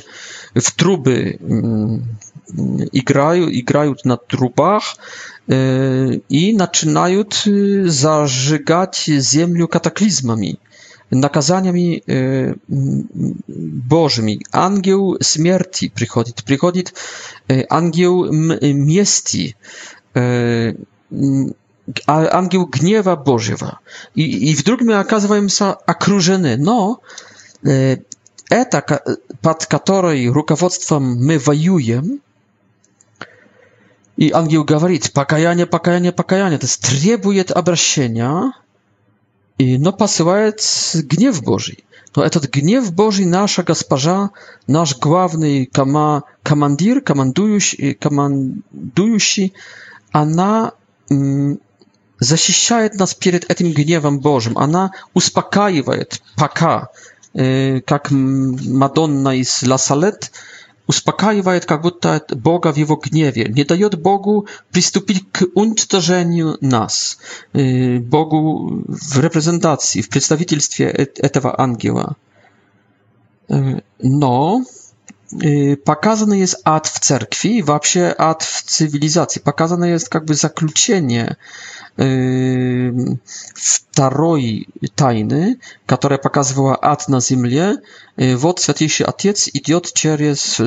[0.54, 1.38] в трубы
[2.48, 4.96] играют, играют на трубах
[5.48, 10.58] э, и начинают зажигать землю катаклизмами,
[11.10, 14.40] наказаниями э, Божьими.
[14.52, 16.94] Ангел смерти приходит, приходит
[17.48, 19.56] э, ангел мести,
[20.14, 20.74] э,
[22.06, 23.78] ангел гнева Божьего.
[24.14, 27.00] И, и вдруг мы оказываемся окружены, но
[27.64, 27.98] э,
[28.50, 29.02] это,
[29.40, 32.20] под которой руководством мы воюем,
[34.16, 36.58] И ангел говорит, покаяние, покаяние, покаяние.
[36.58, 38.52] То есть требует обращения,
[39.58, 40.60] и, но посылает
[40.94, 41.84] гнев Божий.
[42.14, 44.30] Но этот гнев Божий наша госпожа,
[44.68, 49.52] наш главный кома, командир, командующий, командующий,
[50.12, 50.72] она
[52.20, 54.56] защищает нас перед этим гневом Божьим.
[54.58, 56.90] Она успокаивает пока,
[57.34, 60.30] как Мадонна из Ласалет,
[60.86, 67.18] успокаивает как будто от Бога в его гневе, не дает Богу приступить к уничтожению нас,
[67.52, 72.16] Богу в репрезентации, в представительстве этого ангела.
[73.98, 74.64] Но
[75.84, 79.40] показany jest ad w cerkwi, вообще ad w cywilizacji.
[79.40, 81.36] Pokazane jest jakby zakluczenie
[83.54, 87.76] второй тайны, которая показывала ад на земле,
[88.16, 90.58] вот Святейший Отец идет через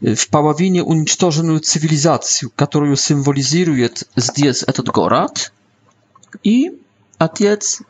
[0.00, 5.52] в половине уничтоженную цивилизацию, которую символизирует здесь этот город,
[6.44, 6.70] и
[7.18, 7.80] Отец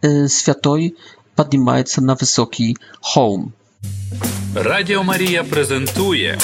[0.00, 0.96] Святой
[1.36, 3.52] поднимается на высокий холм.
[4.54, 6.38] Радио Мария презентує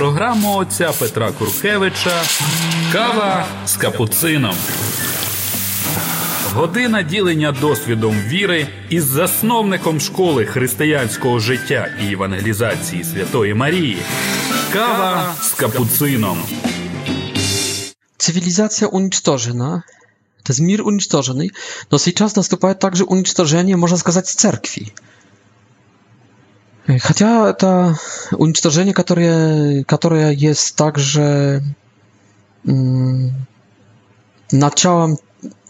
[0.00, 2.22] програму отця Петра Куркевича
[2.92, 4.54] Кава з капуцином.
[6.54, 13.98] Година ділення досвідом віри із засновником школи християнського життя і евангелізації Святої Марії.
[14.72, 16.38] Кава з капуцином.
[18.16, 19.82] Цивілізація унічтожена.
[20.44, 20.88] To jest унічтожений.
[20.88, 21.48] unicztożony.
[21.90, 24.36] Dosyć czas nastąpiło także unicztożenie, można сказать, z
[26.98, 27.98] Хотя это
[28.32, 31.62] уничтожение, которое, которое есть также
[34.52, 35.18] началом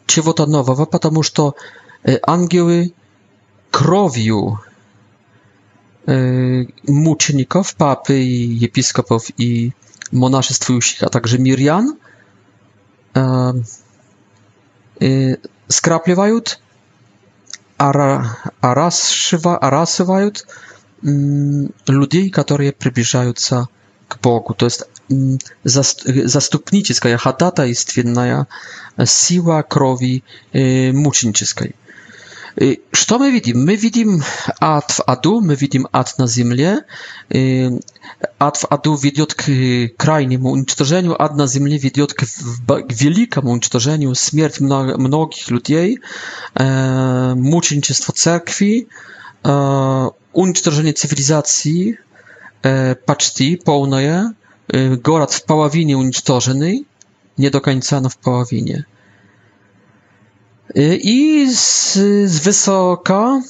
[0.07, 1.55] чего-то нового, потому что
[2.23, 2.95] ангелы
[3.71, 4.61] кровью
[6.07, 9.73] мучеников, папы, епископов и
[10.13, 11.99] монашествующих, а также мирян
[15.69, 16.59] скрапливают,
[17.77, 20.47] орасывают
[21.03, 23.69] людей, которые приближаются
[24.09, 24.55] к Богу.
[24.55, 24.85] То есть
[25.65, 28.47] заступническая, ходатайственная
[29.05, 30.23] сила крови
[30.53, 31.75] мученической.
[32.93, 33.65] Что мы видим?
[33.65, 34.23] Мы видим
[34.61, 36.85] ад в аду, мы видим ад на земле.
[37.33, 39.45] Ад в аду ведет к
[39.97, 42.25] крайнему уничтожению, ад на земле ведет к
[42.89, 46.01] великому уничтожению, смерть многих людей,
[46.55, 48.89] мученичество церкви,
[49.43, 51.99] уничтожение цивилизации
[53.07, 54.35] почти полное,
[54.69, 56.85] город в половине уничтоженный,
[57.39, 58.85] nie do końca, no w połowinie.
[61.03, 61.93] I z,
[62.31, 63.43] z wysoka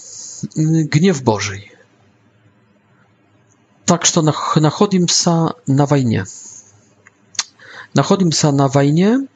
[0.92, 1.60] gniew Boży.
[3.84, 4.22] Так что
[4.56, 6.24] находимся на войне.
[7.94, 9.26] Находимся на войне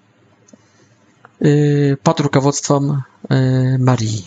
[2.02, 4.24] под руководством Марии.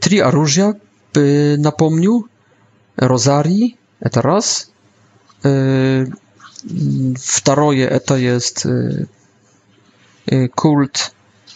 [0.00, 0.74] Три оружия,
[1.14, 2.24] напомню.
[2.96, 4.70] Розарий, это раз.
[5.40, 6.06] Второе,
[7.88, 8.64] это есть
[10.54, 11.12] культ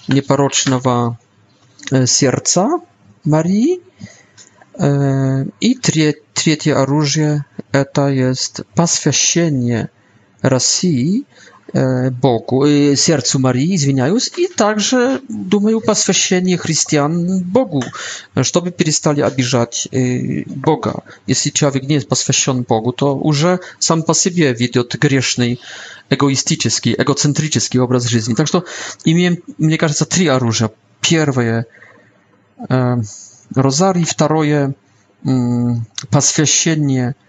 [0.08, 1.20] непорочного
[2.04, 2.80] сердца
[3.22, 3.80] Марии.
[4.82, 9.88] И третье оружие, это есть посвящение
[10.42, 11.26] России
[11.72, 12.64] Богу,
[12.94, 17.82] сердцу Марии, извиняюсь, и также, думаю, посвящение христиан Богу,
[18.42, 19.88] чтобы перестали обижать
[20.46, 21.02] Бога.
[21.26, 25.60] Если человек не посвящен Богу, то уже сам по себе ведет грешный,
[26.08, 28.34] эгоистический, эгоцентрический образ жизни.
[28.34, 28.64] Так что
[29.04, 30.70] имеем, мне кажется, три оружия.
[31.00, 31.66] Первое–
[33.54, 34.76] розарий, второе–
[36.10, 37.16] посвящение–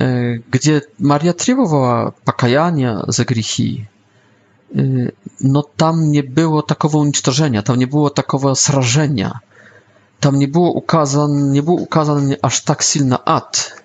[0.00, 0.14] e,
[0.50, 3.62] gdzie Maria trybowała pokajania za grzechy,
[4.76, 4.82] e,
[5.40, 9.38] no tam nie było takiego unicestwienia, tam nie było takiego srażenia,
[10.20, 13.82] tam nie było ukazan, nie było ukazane aż tak silny at,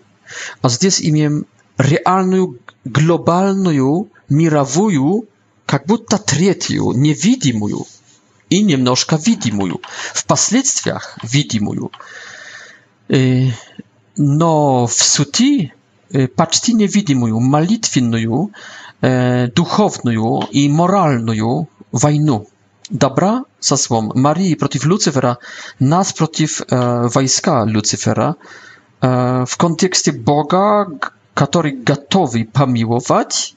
[0.62, 1.30] A zdes imię
[1.78, 2.54] realną,
[2.86, 5.22] globalną, mirawują,
[5.74, 7.68] jak budta trzecią, niewidzimą,
[8.50, 9.82] и немножко видимую,
[10.14, 11.92] в последствиях видимую.
[14.18, 15.74] Но в сути
[16.36, 18.52] почти невидимую, молитвенную,
[19.02, 22.46] духовную i моральную войну.
[22.92, 25.36] Dobra ze słom Marii przeciw Lucyfera,
[25.82, 27.66] nas przeciw e, wojska
[29.48, 30.86] w kontekście Boga,
[31.36, 33.56] który gotowy pomiłować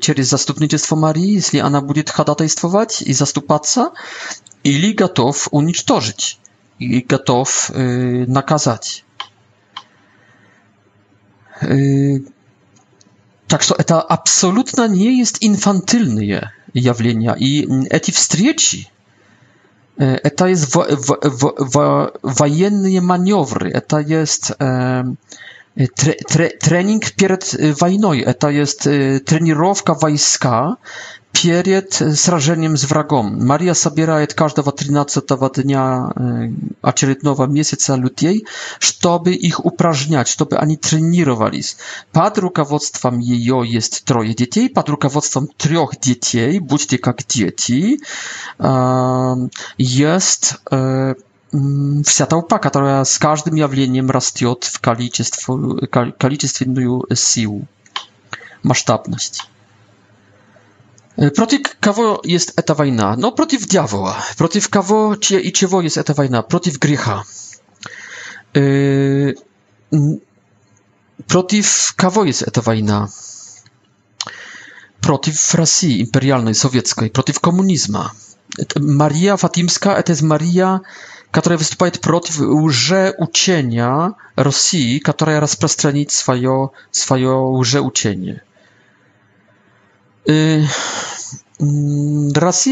[0.00, 3.92] через заступничество Марии, если она будет ходатайствовать и заступаться,
[4.64, 6.38] или готов уничтожить
[6.78, 9.04] и готов э, наказать.
[11.60, 12.18] Э,
[13.48, 17.34] так что это абсолютно не есть инфантильные явления.
[17.38, 18.88] И эти встречи,
[19.96, 21.18] э, это есть во, во,
[21.58, 24.52] во, военные маневры, это есть...
[24.60, 25.02] Э,
[25.94, 30.76] tre, tre, trening przed y, wojną, e, to jest e, trenirowka wojska
[31.32, 33.46] przed zrażeniem y, z wrogiem.
[33.46, 35.20] Maria zabiera każdego 13
[35.56, 36.10] dnia
[36.82, 36.92] a
[37.44, 38.44] e, miesiąca lutiej,
[39.02, 41.62] żeby ich uprażniać, żeby ani trenowali.
[42.12, 48.00] Pod rukawodstwem jej jest troje dzieci, pod rukawodstwem trzech dzieci, bądźcie jak dzieci,
[48.60, 49.48] e,
[49.78, 57.66] jest e, вся толпа, которая с каждым явлением растет в количеству, количественную силу,
[58.62, 59.48] масштабность.
[61.34, 63.16] Против кого jest эта война?
[63.18, 64.16] No, против дьявола.
[64.36, 66.42] Против кого чье и чего jest эта война?
[66.42, 67.24] Против греха.
[68.54, 69.34] Э,
[71.26, 73.08] против кого jest эта война?
[75.00, 78.12] Против России империальной, советской, против коммунизма.
[78.76, 80.80] Мария Фатимская, это Мария...
[80.80, 80.82] Мария
[81.30, 88.42] которая выступает против лжеучения России, которая распространит свое, свое лжеучение.
[90.26, 90.56] Россия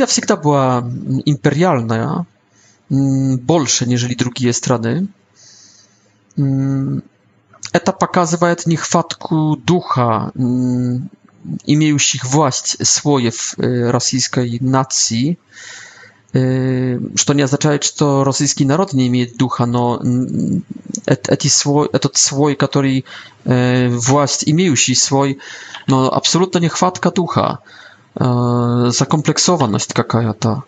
[0.07, 0.81] всегда была
[1.25, 2.25] империальная,
[2.89, 5.07] больше, нежели другие страны.
[7.73, 10.31] Это показывает нехватку духа
[11.67, 15.39] имеющих власть слоев российской нации–
[16.37, 20.03] что не означает, что российский народ не имеет духа, но
[21.07, 23.07] эти слой, этот слой, который
[23.45, 25.39] власть имеющий слой,
[25.87, 27.61] но абсолютно нехватка духа,
[28.17, 30.65] закомплексованность какая-то,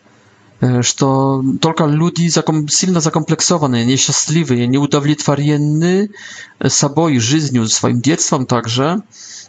[0.81, 6.11] что только люди заком, сильно закомплексованные, несчастливые, неудовлетворенные
[6.67, 9.03] собой, жизнью, своим детством также,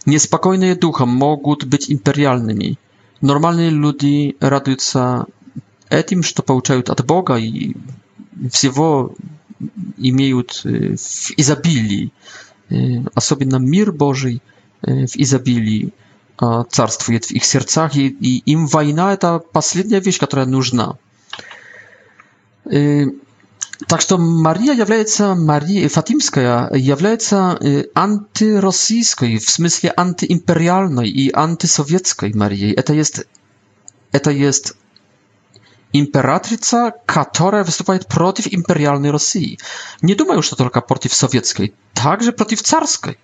[0.05, 2.77] неспокойные духом могут быть империальными.
[3.21, 5.25] Нормальные люди радуются
[5.89, 7.73] этим, что получают от Бога и
[8.51, 9.13] всего
[9.97, 10.97] имеют в
[11.37, 12.13] изобилии,
[13.13, 14.41] особенно мир Божий
[14.81, 15.93] в изобилии
[16.71, 20.97] царствует в их сердцах, и, и им война– это последняя вещь, которая нужна.
[22.63, 27.59] Так что Мария является, Мария Фатимская является
[27.93, 32.71] антироссийской, в смысле антиимпериальной и антисоветской Марией.
[32.73, 33.23] Это есть,
[34.11, 34.73] это есть
[35.93, 36.91] imperatrica,
[37.33, 39.57] która występuje przeciw imperialnej Rosji.
[40.03, 42.33] Nie duma już to tylko przeciw sowieckiej, także
[42.63, 43.15] czarskiej.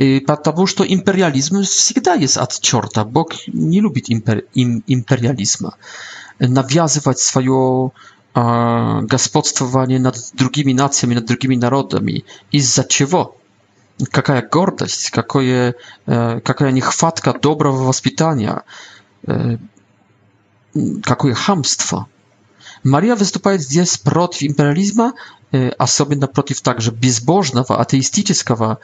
[0.00, 4.42] Y, przeciw bo już to imperializm zawsze jest od czorta, Bóg nie lubi imper
[4.88, 5.70] imperializmu.
[6.40, 7.88] Nawiązywać swoje
[8.34, 8.40] a,
[9.02, 12.24] gospodstwowanie nad drugimi nacjami, nad drugimi narodami.
[12.52, 13.34] I za czego?
[14.14, 18.62] Jaka gordość, jaka e, niechwatka dobrego wychowania
[21.02, 22.06] какое хамство.
[22.84, 25.14] Мария выступает здесь против империализма,
[25.52, 28.78] особенно против также безбожного, атеистического,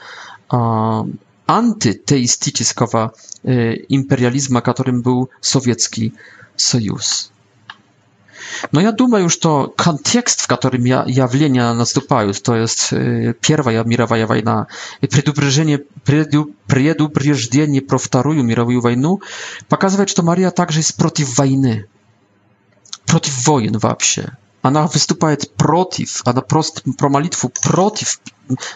[1.46, 3.12] антитеистического
[3.44, 6.14] империализма, которым был Советский
[6.56, 7.30] Союз.
[8.72, 12.90] Но я думаю, что контекст, в котором явления наступают, то есть
[13.40, 14.66] Первая мировая война
[15.00, 15.78] и предупреждение,
[16.66, 19.20] предупреждение про Вторую мировую войну,
[19.68, 21.86] показывает, что Мария также есть против войны,
[23.06, 24.30] против войн вообще.
[24.62, 28.18] Она выступает против, она просто про молитву против,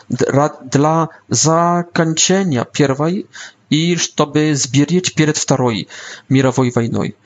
[0.08, 3.26] для закончения Первой
[3.70, 5.88] и чтобы сберечь перед Второй
[6.30, 7.16] мировой войной.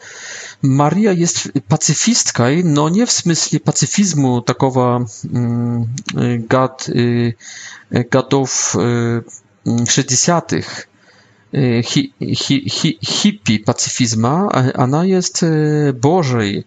[0.62, 5.00] Maria jest pacyfistką, no nie w sensie pacyfizmu takowa
[5.34, 5.84] mm,
[6.48, 7.34] gad, y,
[8.10, 8.76] gadów
[9.88, 10.52] 60.
[10.52, 10.62] Y,
[11.54, 15.44] y, hi, hi, hi, hippie pacyfizma, ona jest
[16.00, 16.64] Bożej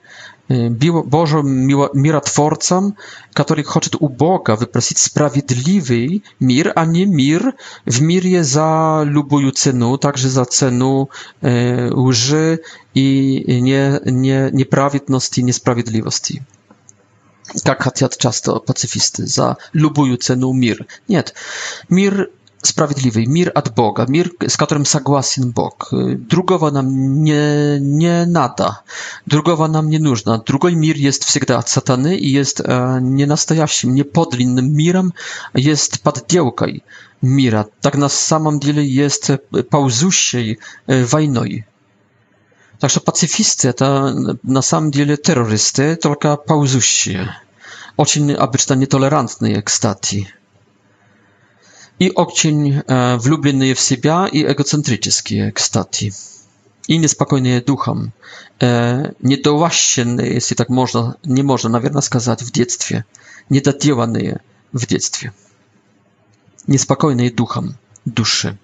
[0.52, 2.94] Y, Bożym miratworcom,
[3.34, 6.08] który chce u Boga wyprosić sprawiedliwy
[6.42, 7.52] mir, a nie mir
[7.88, 11.08] w mirie za lubuju cenu, także za cenu
[11.44, 12.60] e, łży
[12.96, 14.00] i nie,
[14.54, 16.40] nieprawidności, niesprawiedliwości.
[17.64, 20.86] Tak chcą często pacyfisty, za lubuju cenu mir.
[21.10, 21.24] Nie,
[21.90, 22.30] mir
[22.66, 25.94] sprawiedliwy, mir od Boga, mir, z którym согласен Bóg.
[25.94, 26.88] Y, drugowa nam
[27.24, 27.44] nie,
[27.82, 28.84] nie nada,
[29.28, 30.38] drugowa nam nie nużna.
[30.46, 35.12] Drugi mir jest всегда od satany i jest e, nienastojaщим, niepodlinnym mirem,
[35.54, 36.82] jest paddiełkaj
[37.24, 37.66] mira.
[37.82, 40.58] Tak na samym dziele jest e, pauzusiej
[40.88, 41.42] e, wojną.
[42.80, 43.74] Także что пацифисты
[44.44, 47.28] na на dziele terrorysty, tylko только паузущие.
[47.98, 50.28] Очень обычно нетолерантные, ekstatii
[52.00, 52.82] i okcień
[53.20, 56.12] wlubiony e, w siebie i egocentryczny, kstati.
[56.88, 58.12] I niespokojny duchem.
[59.24, 63.04] Niedołaśnie, jeśli tak można, nie można, nawet skazać w dzieciństwie.
[63.52, 64.40] Niedatiowany
[64.74, 65.32] w dzieciństwie.
[66.68, 67.74] Niespokojny duchem
[68.06, 68.56] duszy.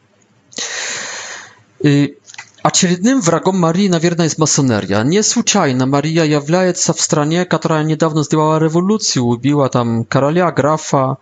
[1.84, 2.16] I y,
[2.64, 5.04] a czerwonym wrogiem Marii na pewno jest masoneria.
[5.04, 11.16] Nie случайно Maria jawiaje się w stronie, która niedawno zdjęła rewolucję, ubiła tam karalia, grafa,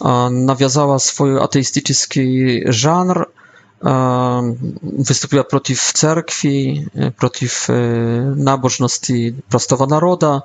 [0.00, 2.24] E, nawiązała swój ateistyczny
[2.72, 3.26] żanr,
[3.84, 7.68] e, wystąpiła przeciw cerkwi, e, przeciw
[8.36, 10.42] nabożności prostowa naroda,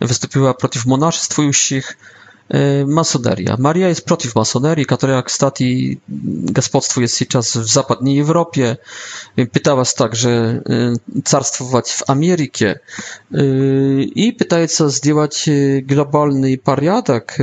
[0.00, 1.82] wystąpiła przeciw monaszstwuющих,
[2.86, 3.56] masoneria.
[3.58, 5.96] Maria jest przeciw masonerii, która, kстати,
[6.56, 8.76] господству jest сейчас w zachodniej Europie.
[9.52, 10.60] Pytała także
[11.24, 12.78] carstwować w Ameryce
[14.14, 14.36] i
[14.68, 15.50] się zdjąć
[15.82, 17.38] globalny pariadek,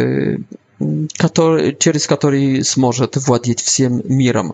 [1.17, 4.53] который, через который сможет владеть всем миром.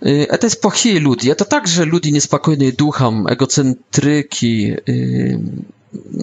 [0.00, 1.28] Это плохие люди.
[1.28, 4.80] Это также люди неспокойные духом, эгоцентрики,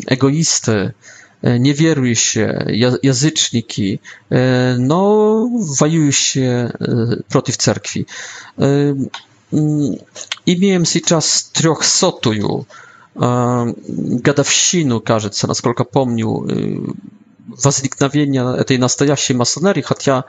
[0.08, 0.94] эгоисты,
[1.42, 2.66] неверующие,
[3.04, 4.00] язычники,
[4.30, 6.72] но воюющие
[7.30, 8.08] против церкви.
[9.52, 12.66] Имеем сейчас трехсотую
[13.18, 16.94] годовщину, кажется, насколько помню,
[17.48, 20.24] возникновения этой настоящей масонерии, хотя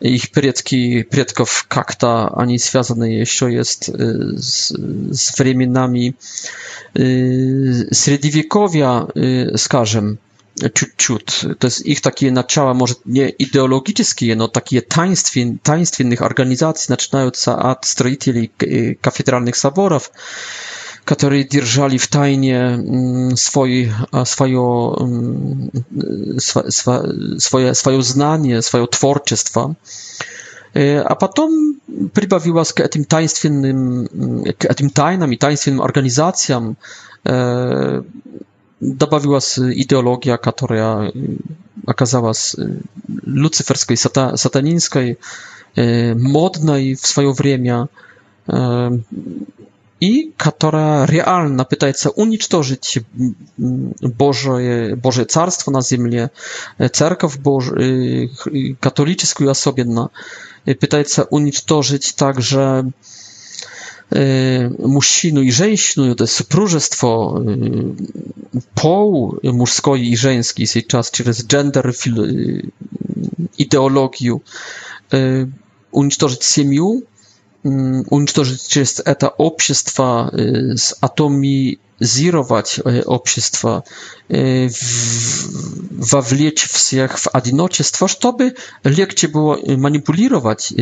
[0.00, 6.16] ich предки, предков как-то они связаны еще есть с, с временами
[6.92, 9.06] средневековья,
[9.56, 10.18] скажем,
[10.74, 11.58] чуть-чуть.
[11.58, 17.84] То есть их такие начала, может, не идеологические, но такие таинствен, таинственных организаций начинаются от
[17.84, 18.48] строителей
[19.00, 20.10] кафедральных соборов,
[21.04, 23.90] которые держали в тайне свой,
[24.24, 24.96] свое,
[26.68, 29.74] свое, свое знание, свое творчество.
[30.74, 31.76] А потом
[32.14, 34.06] прибавилась к этим таинственным,
[34.58, 36.76] к этим тайнам и таинственным организациям
[38.80, 41.12] добавилась идеология, которая
[41.86, 42.56] оказалась
[43.26, 45.18] люциферской, сата, сатанинской,
[45.76, 47.88] модной в свое время
[50.02, 53.34] i która realna pytaje się unicztożyć mm,
[54.18, 54.50] Boże,
[55.02, 56.28] Boże Carstwo na ziemi, e,
[56.90, 57.40] cerkaw e,
[58.80, 60.08] katolicką e, i osobienna,
[60.80, 62.90] pytaje się unicztożyć także
[64.94, 67.40] mężczyznę i żeńsku to jest supróżestwo
[68.74, 71.92] pół mężskiej i żeńskiej w tej czas, przez gender
[73.58, 74.36] ideologię,
[75.92, 76.84] unicztożyć siemię,
[77.64, 80.32] уничтожить через это общество,
[81.00, 83.84] атомизировать общество,
[84.28, 90.72] вовлечь всех в одиночество, чтобы легче было манипулировать,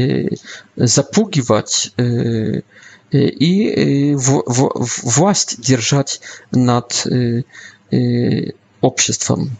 [0.76, 1.92] запугивать
[3.12, 6.20] и власть держать
[6.50, 7.06] над
[8.80, 9.50] обществом.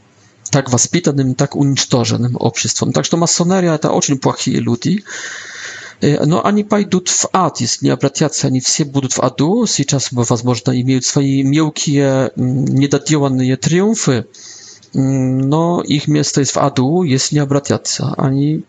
[0.51, 2.93] Так воспитанным, так уничтоженным обществом.
[2.93, 5.05] Так что масонерия это очень плохие люди.
[6.03, 9.67] Но они пойдут в ад, если не обратятся, они все будут в аду.
[9.67, 14.27] Сейчас, возможно, имеют свои мелкие, недоделанные триумфы,
[14.95, 18.15] но их место есть в аду, если не обратятся.
[18.17, 18.65] Они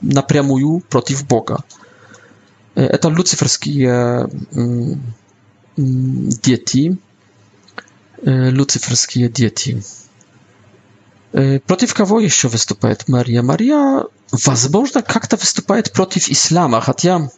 [0.00, 1.62] напрямую против Бога.
[2.74, 4.30] Это люциферские
[5.76, 6.96] дети,
[8.24, 9.82] люциферские дети.
[11.66, 13.42] Против кого еще выступает Мария?
[13.42, 17.30] Мария Возможно, как-то выступает против ислама, хотя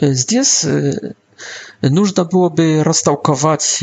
[0.00, 0.64] здесь
[1.82, 3.82] нужно было бы растолковать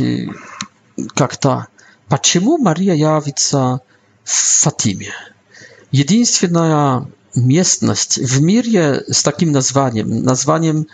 [1.16, 1.68] как-то,
[2.08, 3.82] почему Мария явится
[4.24, 4.32] в
[4.62, 5.12] Фатиме.
[5.92, 10.88] Единственная местность в мире с таким названием, названием,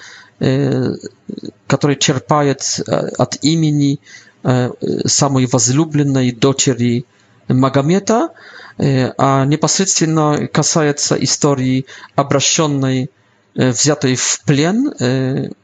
[1.67, 3.99] которое черпает от имени
[5.05, 7.05] самой возлюбленной дочери
[7.49, 8.29] Магомета,
[9.17, 11.85] а непосредственно касается истории
[12.15, 13.09] обращенной,
[13.55, 14.93] взятой в плен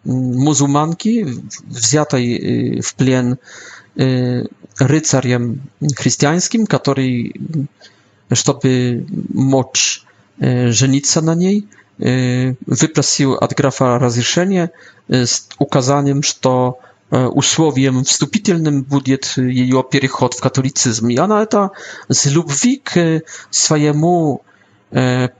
[0.03, 1.27] мусульманки,
[1.65, 3.37] взятой в плен
[3.95, 5.61] рыцарем
[5.97, 7.35] христианским, который,
[8.31, 10.03] чтобы мочь
[10.39, 11.67] жениться на ней,
[11.97, 14.71] выпросил от графа разрешение
[15.07, 16.79] с указанием, что
[17.35, 21.09] usłowiem wstupitelnym будет ее переход в католицизм.
[21.09, 21.69] И она это
[22.11, 24.43] с любви к своему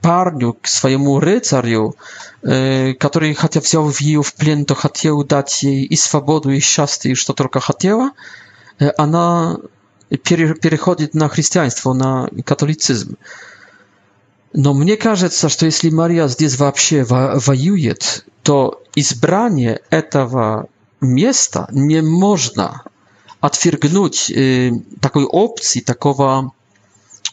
[0.00, 1.96] парню, к своему рыцарю,
[2.42, 7.14] который, хотя взял ее в плен, то хотел дать ей и свободу, и счастье, и
[7.14, 8.12] что только хотела,
[8.96, 9.56] она
[10.24, 13.16] переходит на христианство, на католицизм.
[14.52, 20.68] Но мне кажется, что если Мария здесь вообще воюет, то избрание этого
[21.00, 22.82] места невозможно
[23.40, 24.70] отвергнуть э,
[25.00, 26.52] такой опции, такого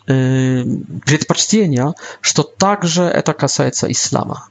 [0.08, 0.64] э,
[1.06, 4.48] предпочтения, что также это касается ислама.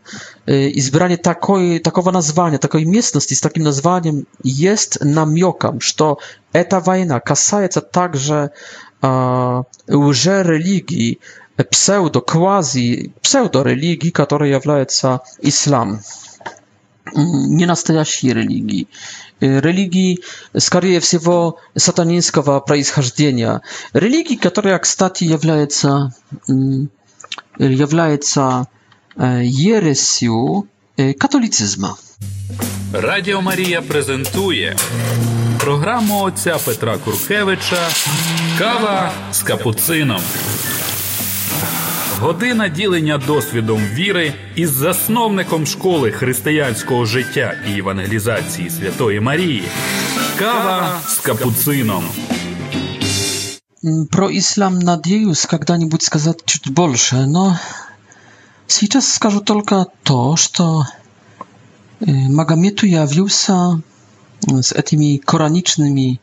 [0.47, 6.19] Э, избрание такой, такого названия, такой местности с таким названием есть намеком, что
[6.53, 8.51] эта война касается также
[9.01, 11.21] э, уже религии,
[11.71, 16.01] псевдо-квази, псевдо-религии, которая является ислам
[17.15, 18.89] ненастоящей религии,
[19.41, 20.21] религии,
[20.57, 26.15] скорее всего, сатанинского происхождения, религии, которая, кстати, является,
[27.59, 28.67] является
[29.19, 30.69] ересью
[31.19, 31.97] католицизма.
[32.93, 34.77] Радіо Марія презентує
[35.61, 37.89] програму отця Петра Куркевича
[38.59, 40.21] Кава з капуцином.
[42.21, 49.65] Година ділення досвідом віри із засновником школи християнського життя і евангелізації Святої Марії.
[50.39, 52.05] Кава з капуцином.
[54.11, 57.59] Про ислам надеюсь когда-нибудь сказать чуть больше, но
[58.67, 60.87] сейчас скажу только то, что
[62.01, 63.79] Магомету явился
[64.43, 66.19] z tymi koranicznymi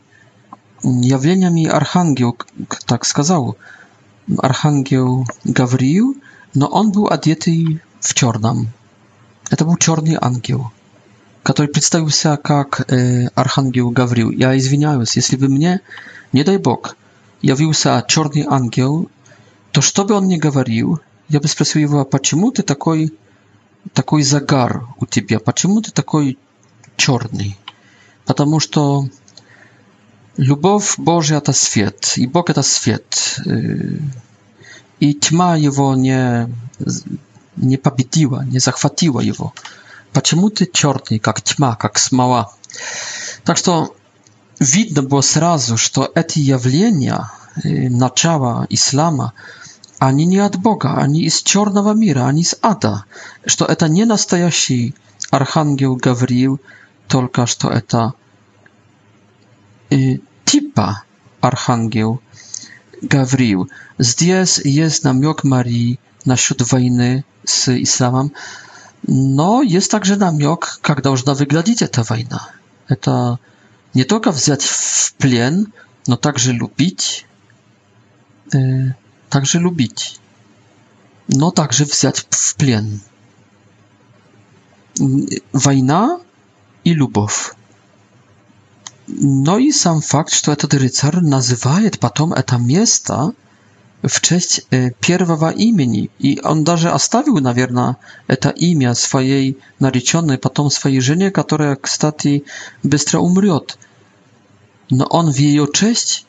[0.84, 2.34] jawieniami archangieł
[2.86, 3.56] tak сказал–
[4.42, 5.06] Archangel
[5.46, 6.16] Gawrił,
[6.56, 7.52] no on był adiety
[8.02, 8.66] w czarnym.
[9.58, 10.60] To był czarny angiel,
[11.44, 12.86] który przedstawił się jak e,
[13.36, 14.32] Archangel Gawrił.
[14.32, 15.80] Ja izwiniałem się, jeśli by mnie,
[16.34, 16.96] nie daj Bóg,
[17.44, 18.92] jawił się czarny angiel,
[19.72, 20.98] to co by on nie gawarił,
[21.30, 23.10] ja bym spytał go, a czemu ty taki,
[23.94, 26.38] taki zagar u ciebie, a czemu ty taki
[26.98, 27.44] czarny?
[28.26, 29.04] Потому что...
[30.38, 33.38] Любовь Божья– это свет, и Бог– это свет.
[35.00, 36.52] И тьма его не,
[37.56, 39.54] не победила, не захватила его.
[40.12, 42.52] Почему ты черный, как тьма, как смола?
[43.44, 43.96] Так что
[44.60, 47.30] видно было сразу, что эти явления
[47.64, 49.34] начала ислама,
[50.00, 53.06] они не от Бога, они из черного мира, они из ада,
[53.46, 54.96] что это не настоящий
[55.30, 56.60] архангел Гавриил,
[57.08, 58.14] только что это
[59.94, 61.02] Y, Tipa,
[61.41, 62.18] archanioł
[63.04, 63.68] Gawrił.
[64.00, 68.30] dies jest namiot Marii насчет wojny z islamem.
[69.08, 72.46] No, jest także namiot, jak должна wyglądać ta wojna.
[73.02, 73.38] To
[73.96, 75.66] nie tylko wziąć w plen,
[76.08, 77.26] no także lubić,
[78.56, 78.94] e,
[79.30, 80.16] także lubić,
[81.30, 83.00] no także wziąć w plen.
[85.54, 86.18] Wojna
[86.86, 87.56] i lubow.
[89.10, 93.34] No и сам факт, что этот рыцарь называет потом это место
[94.01, 94.66] в честь
[95.01, 96.10] первого имени.
[96.20, 97.97] И он даже оставил, наверное,
[98.28, 102.45] это имя своей нареченной, потом своей жене, которая, кстати,
[102.82, 103.78] быстро умрет.
[104.89, 106.26] Но он в ее честь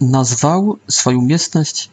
[0.00, 1.90] назвал свою местность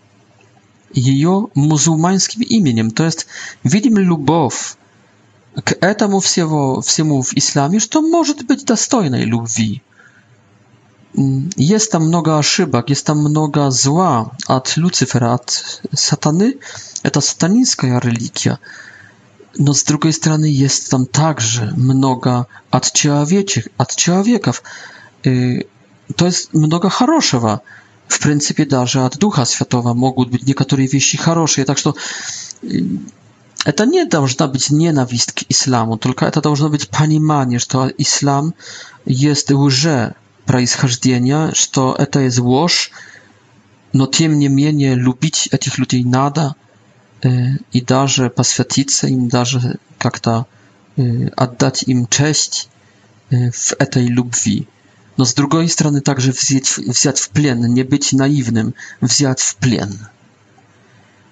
[0.93, 2.89] ее мусульманским именем.
[2.89, 3.27] То есть
[3.63, 4.77] видим любовь
[5.63, 9.83] к этому всего, всему в исламе, что может быть достойной любви
[11.57, 16.53] jest tam mnoga szybak, jest tam mnoga zła od Lucyfera, od satany.
[17.11, 18.57] To satanińska religia.
[19.59, 22.93] No z drugiej strony jest tam także mnoga od
[23.77, 24.63] od człowieków.
[25.27, 25.63] Y,
[26.15, 27.59] to jest mnoga хорошего.
[28.09, 31.65] W pryncypie darze od Ducha Światowa mogą być niektóre wieści хорошие.
[31.65, 31.93] Tak, że to
[33.79, 38.53] y, nie powinna być nienawistki islamu, tylko to powinno być panimanie, że to islam
[39.07, 40.13] jest łże
[40.45, 42.91] происхождения, что это есть ложь,
[43.93, 46.55] но тем не менее любить этих людей надо
[47.21, 50.45] э, и даже посвятиться им, даже как-то
[50.97, 52.69] э, отдать им честь
[53.29, 54.67] э, в этой любви.
[55.17, 60.07] Но с другой стороны также взять, взять в плен, не быть наивным, взять в плен.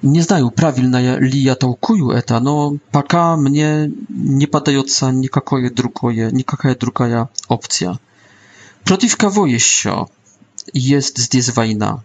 [0.04, 6.76] Не знаю, правильно ли я толкую это, но пока мне не подается никакое другое, никакая
[6.76, 8.00] другая опция
[8.84, 12.04] противкого есть здесь война.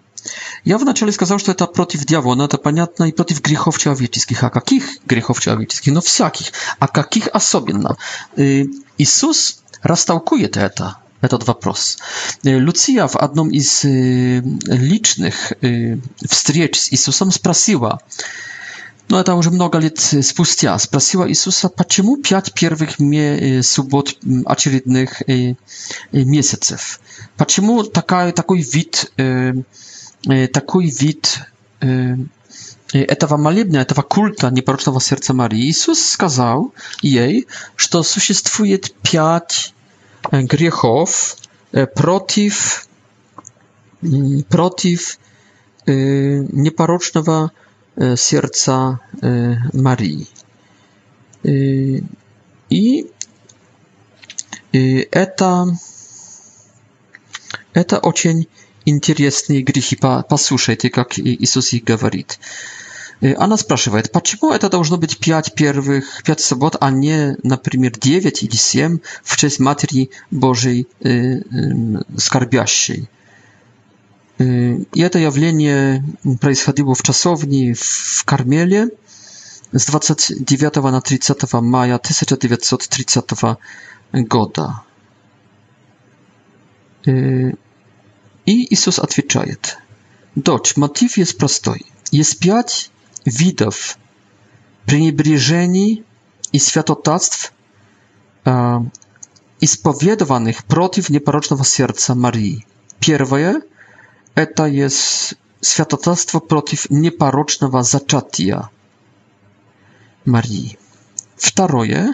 [0.64, 4.43] Я вначале сказал, что это против дьявола, это понятно, и против грехов человеческих.
[4.43, 5.93] А каких грехов человеческих?
[5.93, 6.47] Ну, всяких.
[6.81, 7.97] А каких особенно?
[8.37, 11.99] Иисус растолкует это, этот вопрос.
[12.43, 15.53] Люция в одном из личных
[16.29, 18.01] встреч с Иисусом спросила,
[19.09, 20.76] Но это уже много лет спустя.
[20.78, 22.96] Спросила Иисуса, почему пять первых
[23.64, 25.22] суббот очередных
[26.12, 27.00] месяцев?
[27.36, 29.12] Почему такая, такой вид,
[30.52, 31.40] такой вид
[32.92, 35.70] этого молебня, этого культа непорочного сердца Марии?
[35.70, 37.46] Иисус сказал ей,
[37.76, 39.72] что существует пять
[40.32, 41.36] грехов
[41.94, 42.88] против,
[44.48, 45.18] против
[45.86, 47.66] непорочного сердца
[48.16, 48.99] serca
[49.74, 50.26] Marii.
[52.70, 53.05] I
[55.11, 55.64] это,
[57.72, 58.47] это очень
[58.86, 59.99] интересные грехи.
[60.28, 62.38] Послушайте, как Иисус их говорит.
[63.38, 68.55] Она спрашивает, почему это должно быть пять первых, пять суббот, а не, например, девять или
[68.57, 71.42] семь в честь Матери Божьей э, э,
[72.18, 73.09] скорбящей?
[74.39, 76.05] Это явление
[76.41, 78.91] происходило в часовне в Кармеле
[79.72, 83.30] с 29 на 30 мая 1930
[84.12, 84.82] года.
[87.07, 87.55] И
[88.45, 89.78] Иисус отвечает,
[90.34, 91.87] «Дочь, мотив есть простой.
[92.11, 92.91] Есть пять
[93.24, 93.99] видов
[94.84, 96.05] пренебрежений
[96.53, 97.53] и святотатств,
[99.61, 102.66] исповедованных против непорочного сердца Марии.
[103.01, 103.62] Первое–
[104.47, 105.34] to jest
[105.64, 108.68] światotarstwo przeciw nieparocznego zaczatia
[110.26, 110.76] Marii.
[111.37, 112.12] Wtaroje,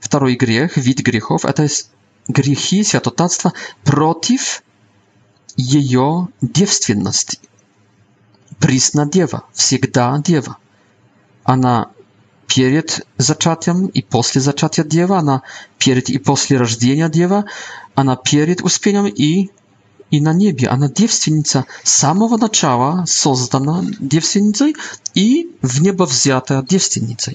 [0.00, 1.90] wtaroj grzech, wid grzechów, to jest
[2.28, 3.52] grzechy światotarstwa
[3.84, 4.62] przeciw
[5.58, 5.98] jej
[6.42, 7.36] dziewstwienności.
[8.58, 10.56] Prisna diewa, wsiegda diewa.
[11.46, 11.86] na
[12.46, 15.40] przed zaczatiem i posle zaczatia diewa, na
[15.78, 17.44] przed i posle rażdzenia diewa,
[17.96, 19.48] na przed uspieniem i
[20.10, 20.70] i na niebie.
[20.70, 24.72] Ona dziewczynica samego naczała, zostana dziewczynicą
[25.14, 27.32] i w niebo wzięta dziewczynicą.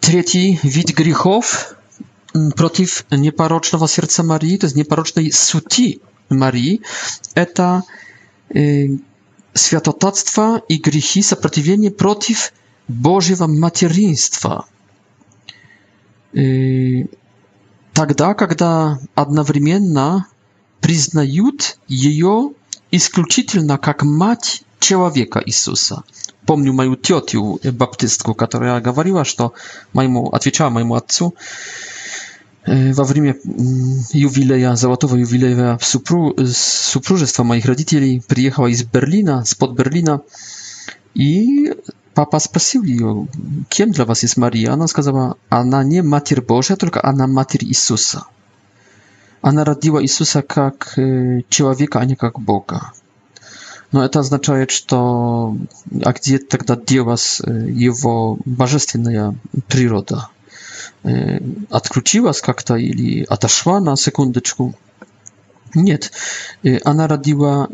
[0.00, 1.74] Trzeci wid grzechów
[2.34, 6.00] mm, protiv nieparocznego serca Marii, to jest nieparocznej suti
[6.30, 6.80] Marii,
[7.34, 7.82] eta
[8.56, 8.60] e,
[9.58, 12.52] światotactwa i grzechy, sprzeciwienie przeciw
[12.88, 14.64] Bożego macierzyństwa.
[16.36, 16.40] E,
[17.96, 20.22] тогда, когда одновременно
[20.80, 22.52] признают ее
[22.90, 26.02] исключительно как мать человека Иисуса.
[26.44, 29.52] Помню мою тетю баптистку, которая говорила, что
[29.92, 31.34] моему, отвечала моему отцу
[32.64, 33.36] во время
[34.12, 40.20] ювилея, золотого ювилея супру, супружества моих родителей приехала из Берлина, спод Берлина,
[41.14, 41.74] и
[42.14, 43.28] папа спросил ее,
[43.68, 44.72] кем для вас есть Мария?
[44.72, 48.26] Она сказала, она не Матерь Божья, только она Матерь Иисуса
[49.42, 50.94] она родила Иисуса как
[51.48, 52.92] человека, а не как Бога.
[53.92, 55.56] Но это означает, что
[56.04, 59.34] а где тогда делась его божественная
[59.68, 60.28] природа?
[61.70, 64.74] Отключилась как-то или отошла на секундочку?
[65.74, 66.10] Нет,
[66.84, 67.68] она родила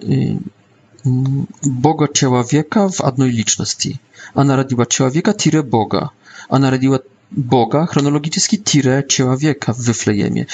[1.05, 4.01] Бога человека в одной личности.
[4.35, 6.11] Она родила человека тире Бога.
[6.49, 7.01] Она родила
[7.37, 10.47] Boga, chronologiczny tire ciała wieka w Wyflejemie.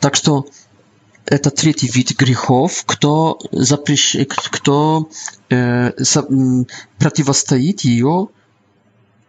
[0.00, 0.44] tak, to
[1.42, 4.16] to trzeci wid grzechów, kto zaprzysz,
[4.50, 5.04] kto
[5.52, 6.22] e, za,
[6.98, 8.02] przeciwstawić jej,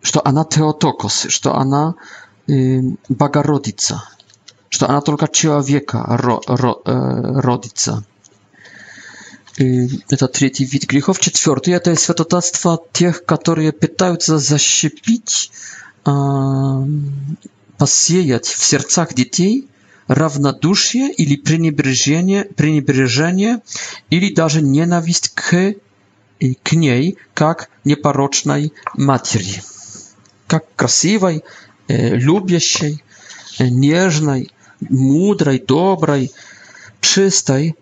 [0.04, 1.94] że ona teotokos, że ona
[2.50, 2.54] e,
[3.10, 4.02] Boga rodzica,
[4.70, 6.42] że to ona tylko człowieka ro,
[7.36, 8.02] rodzica
[10.10, 11.20] это третий вид грехов.
[11.20, 15.52] Четвертый– это святотатство тех, которые пытаются защепить,
[17.78, 19.68] посеять в сердцах детей
[20.08, 23.62] равнодушие или пренебрежение, пренебрежение
[24.10, 25.76] или даже ненависть к,
[26.64, 29.62] к ней, как непорочной матери,
[30.48, 31.44] как красивой,
[31.88, 33.04] любящей,
[33.60, 34.52] нежной,
[34.90, 36.32] мудрой, доброй,
[37.02, 37.76] чистой,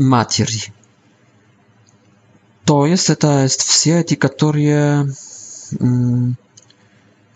[0.00, 0.72] матери,
[2.64, 5.12] то есть это есть все эти, которые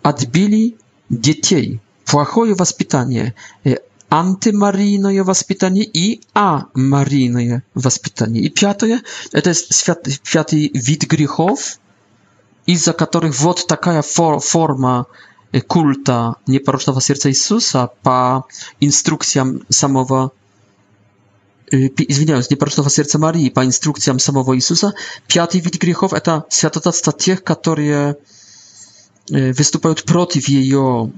[0.02, 0.76] отбили
[1.08, 3.34] детей, плохое воспитание,
[4.10, 8.44] антимарийное воспитание и амарийное воспитание.
[8.44, 9.00] И пятое,
[9.32, 11.78] это святый, пятый вид грехов,
[12.66, 15.06] из-за которых вот такая фор форма
[15.66, 18.46] культа непорочного сердца Иисуса по
[18.80, 20.32] инструкциям самого
[21.70, 24.94] извиняюсь, непорочного сердца Марии по инструкциям самого Иисуса.
[25.26, 28.16] Пятый вид грехов– это святотатство тех, которые
[29.30, 31.10] выступают против ее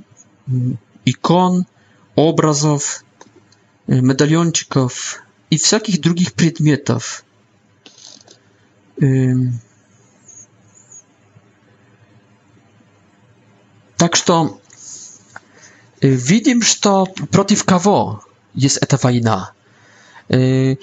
[1.05, 1.67] икон,
[2.15, 3.05] образов,
[3.87, 7.25] медальончиков и всяких других предметов.
[13.97, 14.61] Так что
[16.01, 18.23] видим, что против кого
[18.55, 19.53] есть эта война.
[20.31, 20.77] Y,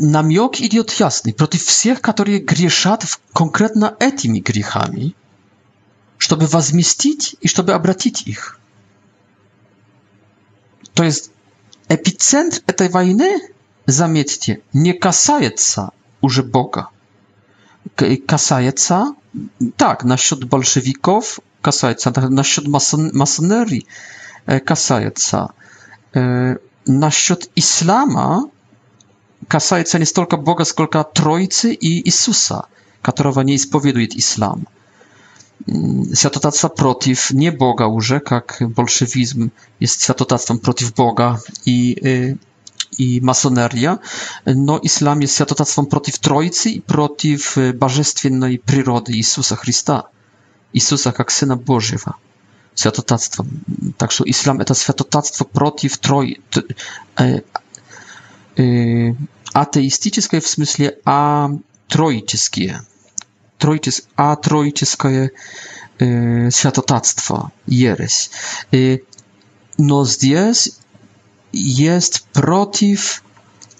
[0.00, 5.14] Namiot idiot jasny, protiv wszystkich, którzy grzeszat w konkretna etymi grzechami,
[6.18, 8.56] żeby wazmistić i żeby obratić ich.
[10.94, 11.30] To jest
[11.88, 13.40] epicentr tej wojny,
[13.86, 15.90] zamietcie, nie kasajeca
[16.20, 16.86] uży Boga.
[18.26, 19.12] Kasajeca,
[19.76, 22.42] tak, na śród bolszewików, kasajeca, na
[23.12, 23.82] masonerii,
[24.64, 25.52] kasajeca.
[26.16, 26.56] E,
[26.86, 28.50] насчет ислама
[29.48, 32.66] касается не столько Бога, сколько Троицы и Иисуса,
[33.02, 34.66] которого не исповедует ислам.
[35.66, 39.50] Святотатство против не Бога уже, как большевизм
[39.80, 42.36] jest святотатством против Бога и,
[42.96, 43.98] и масонерия,
[44.46, 50.08] но ислам jest святотатством против Троицы и против божественной природы Иисуса Христа,
[50.72, 52.14] Иисуса как Сына Божьего
[52.80, 53.48] святотатством.
[53.98, 56.40] Так что ислам это святотатство против трой,
[57.18, 57.40] э,
[58.56, 59.14] э,
[59.52, 61.50] атеистическое в смысле, а
[61.88, 62.82] троические.
[63.58, 65.32] Троитис, а троическое
[65.98, 68.30] э, святотатство, ересь.
[68.72, 68.98] Э,
[69.76, 70.78] но здесь
[71.52, 73.22] jest protiv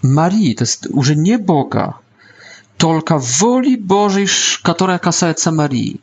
[0.03, 1.98] Marii, to jest już nie Boga,
[2.78, 4.26] tylko woli Bożej,
[4.62, 6.01] która kasается Marii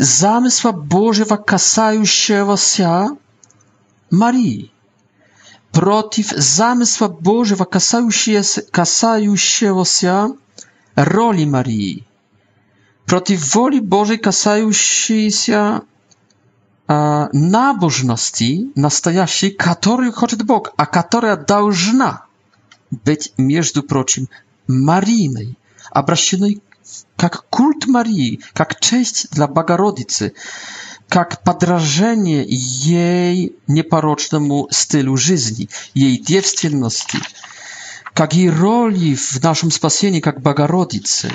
[0.00, 3.16] zamysła Bożego kasającego się
[4.10, 4.72] Marii.
[5.72, 7.66] Protiv zamysła Bożego
[8.72, 9.36] kasającego
[9.86, 10.34] się
[10.96, 12.04] roli Marii.
[13.06, 15.78] Protiv woli Bożej kasającej się
[17.32, 22.22] nabożności, nastajaszej, której chce Bóg, a która powinna
[23.04, 24.26] być, między prochim,
[24.68, 25.54] Maryjnej,
[25.90, 26.60] obraźnej
[27.16, 30.34] как культ Марии, как честь для Богородицы,
[31.08, 37.18] как подражение ей непорочному стилю жизни, ей девственности,
[38.14, 41.30] как и роли в нашем спасении как Богородицы.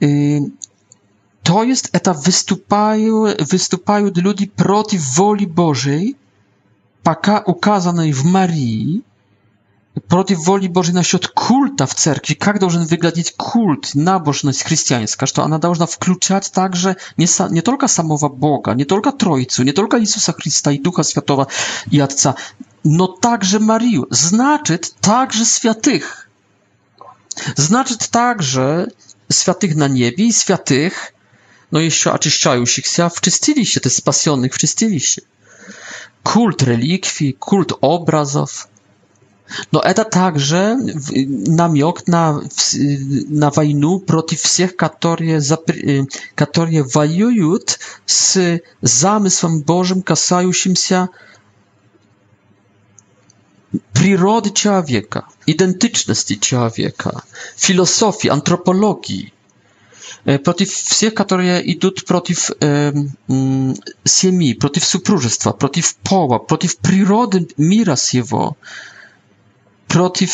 [0.00, 0.40] И
[1.42, 6.16] to jest, это выступают, выступают люди против воли Божьей,
[7.02, 9.02] пока указанной в Марии,
[10.08, 15.58] против воли Божьей насчет культа в церкви, как должен выглядеть культ, набожность христианская, что она
[15.58, 20.32] должна включать также не, со, не только самого Бога, не только Троицу, не только Иисуса
[20.32, 21.48] Христа и Духа Святого
[21.90, 22.36] и Отца,
[22.84, 26.28] но также Марию, значит, также святых.
[27.56, 28.90] Значит, также
[29.28, 31.14] святых на небе и святых,
[31.70, 35.22] но еще очищающихся в чистилище, то есть спасенных в чистилище.
[36.22, 38.68] Культ реликвий, культ образов–
[39.72, 40.78] no, to także
[41.48, 42.40] namiok na,
[43.30, 44.76] na wojnę przeciw wszystkich,
[46.36, 47.54] którzy walują
[48.06, 48.38] z
[48.82, 51.06] zamysłem Bożym, kasającym się
[53.92, 57.22] przyrody człowieka, identyczności człowieka,
[57.56, 59.30] filozofii, antropologii.
[60.44, 62.54] Protiv wszystkich, którzy idą przeciw e,
[63.30, 63.74] mm,
[64.08, 68.54] siemi, przeciw supróżestwa, przeciw poła, przeciw przyrody, mira z jego.
[69.90, 70.30] Protiv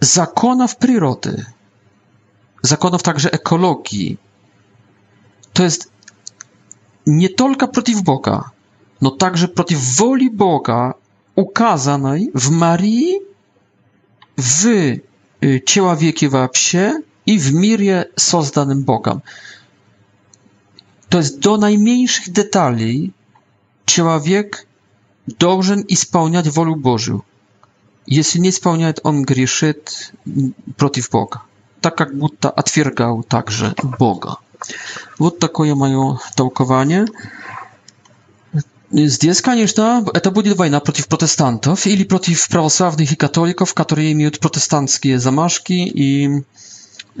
[0.00, 1.44] законов przyrody,
[2.62, 4.16] законов także ekologii.
[5.52, 5.90] To jest
[7.06, 8.50] nie tylko przeciw Boga,
[9.02, 10.94] no także przeciw woli Boga
[11.36, 13.10] ukazanej w Marii,
[14.38, 14.60] w
[15.64, 19.20] человеке y, вообще i w mirie sozdanym Bogiem.
[21.08, 23.12] To jest do najmniejszych detali
[23.86, 24.66] człowiek
[25.38, 27.20] должен spełniać wolę Bożą
[28.10, 30.12] если не исполняет, он грешит
[30.76, 31.42] против Бога,
[31.80, 34.36] так как будто отвергал также Бога.
[35.18, 37.06] Вот такое мое толкование.
[38.92, 45.20] Здесь, конечно, это будет война против протестантов или против православных и католиков, которые имеют протестантские
[45.20, 46.42] замашки и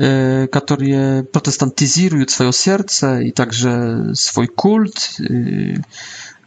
[0.00, 5.76] Y, które protestantyzują swoje serce i także swój kult y,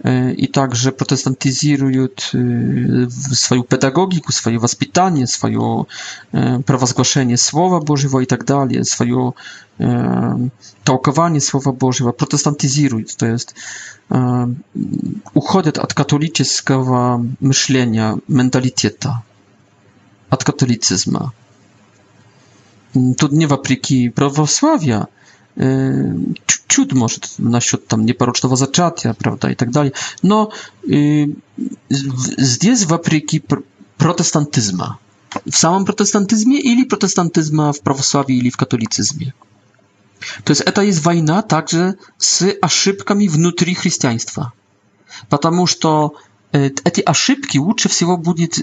[0.09, 2.07] y, i także protestantyzują
[3.33, 5.59] swoją pedagogikę, swoje wychowanie, swoje
[6.65, 9.31] prawozgłoszenie słowa Bożego i tak dalej, swoje
[10.83, 13.53] tałkowanie słowa Bożego, protestantyzują, to jest
[15.33, 16.77] uchodzą od katolickiego
[17.41, 19.21] myślenia, mentaliteta,
[20.31, 21.29] od katolicyzmu.
[22.93, 25.07] Тут не вопреки православия,
[26.45, 29.93] чуть-чуть, может, насчет там непорочного зачатия, правда, и так далее.
[30.21, 30.51] Но
[31.89, 33.43] здесь вопреки
[33.97, 34.99] протестантизма.
[35.45, 39.33] В самом протестантизме или протестантизма в православии или в католицизме.
[40.43, 44.53] То есть это есть война также с ошибками внутри христианства.
[45.29, 46.15] Потому что
[46.51, 48.59] эти ошибки лучше всего будет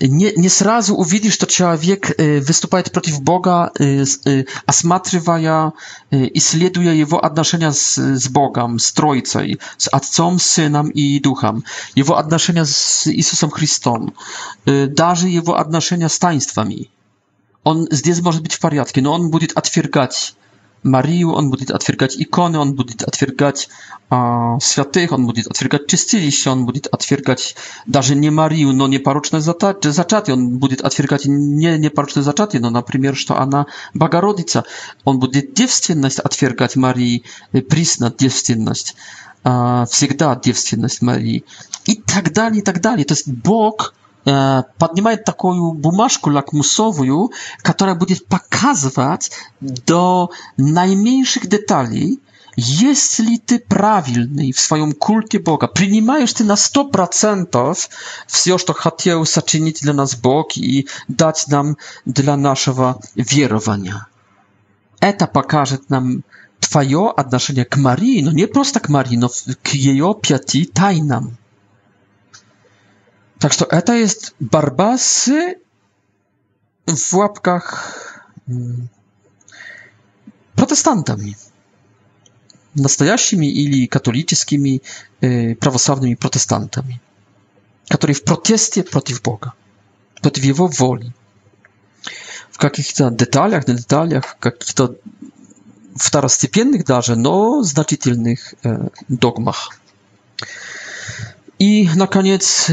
[0.00, 3.72] не, не сразу увидишь, что человек выступает против Бога,
[4.66, 5.72] осматривая,
[6.10, 12.64] исследуя его отношения с, с Богом, с Троицей, с Отцом, Сыном и Духом, его отношения
[12.64, 14.14] с Иисусом Христом,
[14.66, 16.90] даже его отношения с таинствами.
[17.64, 20.34] Он здесь может быть в порядке, но он будет отвергать
[20.82, 23.68] Марию, он будет отвергать иконы, он будет отвергать
[24.10, 27.56] э, святых, он будет отвергать чистилище, он будет отвергать
[27.86, 33.38] даже не Марию, но непорочное зачатие, он будет отвергать не непорочное зачатие, но, например, что
[33.38, 34.64] она Богородица,
[35.04, 37.24] он будет девственность отвергать Марии,
[37.68, 38.94] присно девственность,
[39.44, 41.44] э, всегда девственность Марии
[41.86, 43.04] и так далее, и так далее.
[43.04, 43.94] То есть Бог
[44.78, 47.30] поднимает такую бумажку лакмусовую,
[47.62, 52.18] которая будет показывать до наименьших деталей,
[52.56, 57.76] если ты правильный в своем культе Бога, принимаешь ты на 100%
[58.26, 64.06] все, что хотел сочинить для нас Бог и дать нам для нашего верования.
[65.00, 66.24] Это покажет нам
[66.58, 69.28] твое отношение к Марии, но не просто к Марии, но
[69.62, 71.36] к ее пяти тайнам.
[73.46, 75.60] Tak, to ETA jest Barbasy
[76.96, 77.80] w łapkach
[80.54, 81.34] protestantami.
[82.76, 84.80] Настоящими или католическими
[85.20, 87.00] э, православными протестантами,
[87.90, 89.52] которые в протесте против Бога,
[90.22, 91.12] против Его воли.
[92.50, 94.94] В каких-то деталях, на деталях, каких-то
[95.96, 99.70] второстепенных даже, но значительных э, догмах.
[101.58, 102.70] I na koniec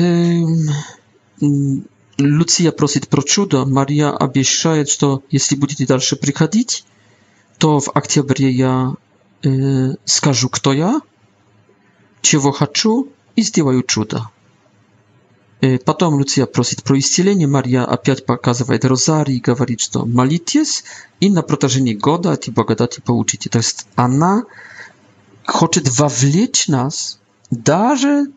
[2.19, 6.83] Lucja prosi pro cudo, Maria obiecuje, że jeśli będziecie dalsze przychodzić,
[7.57, 8.93] to w aktiabrie ja
[9.45, 11.01] y, skażu kto ja,
[12.21, 12.89] czego chcę
[13.37, 14.27] i zdziałaju cuda.
[15.63, 20.83] Y, Potem Lucja prosi pro istnienie, Maria opiąć pokazuje rozari i mówi, że malitjes
[21.21, 23.49] i na protażenie goda ty bogadaty pouczycie.
[23.49, 24.41] To jest ona
[25.49, 27.19] chce wawlić nas,
[27.67, 28.29] nawet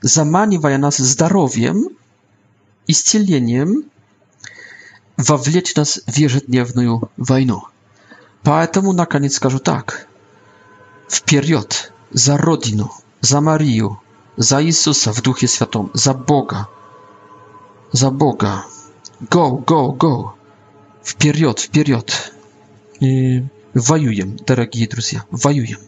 [0.00, 1.90] заманивая нас здоровьем,
[2.86, 3.84] исцелением,
[5.16, 7.64] вовлечь нас в ежедневную войну.
[8.42, 10.08] Поэтому, наконец, скажу так.
[11.08, 11.92] Вперед!
[12.14, 12.92] За Родину,
[13.22, 13.98] за Марию,
[14.36, 16.68] за Иисуса в Духе Святом, за Бога,
[17.90, 18.66] за Бога.
[19.30, 20.32] Go, go, go!
[21.02, 22.32] Вперед, вперед!
[23.00, 25.78] И воюем, дорогие друзья, воюем.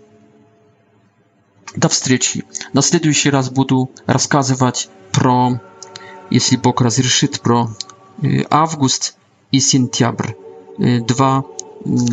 [1.76, 2.44] До встречи.
[2.72, 5.60] На следующий раз буду рассказывать про,
[6.30, 7.68] если Бог разрешит, про
[8.48, 9.16] август
[9.50, 10.32] и сентябрь.
[10.78, 11.44] Два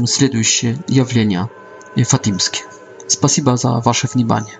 [0.05, 1.49] следующие явления
[2.05, 2.63] фатимские.
[3.07, 4.55] Спасибо за ваше внимание.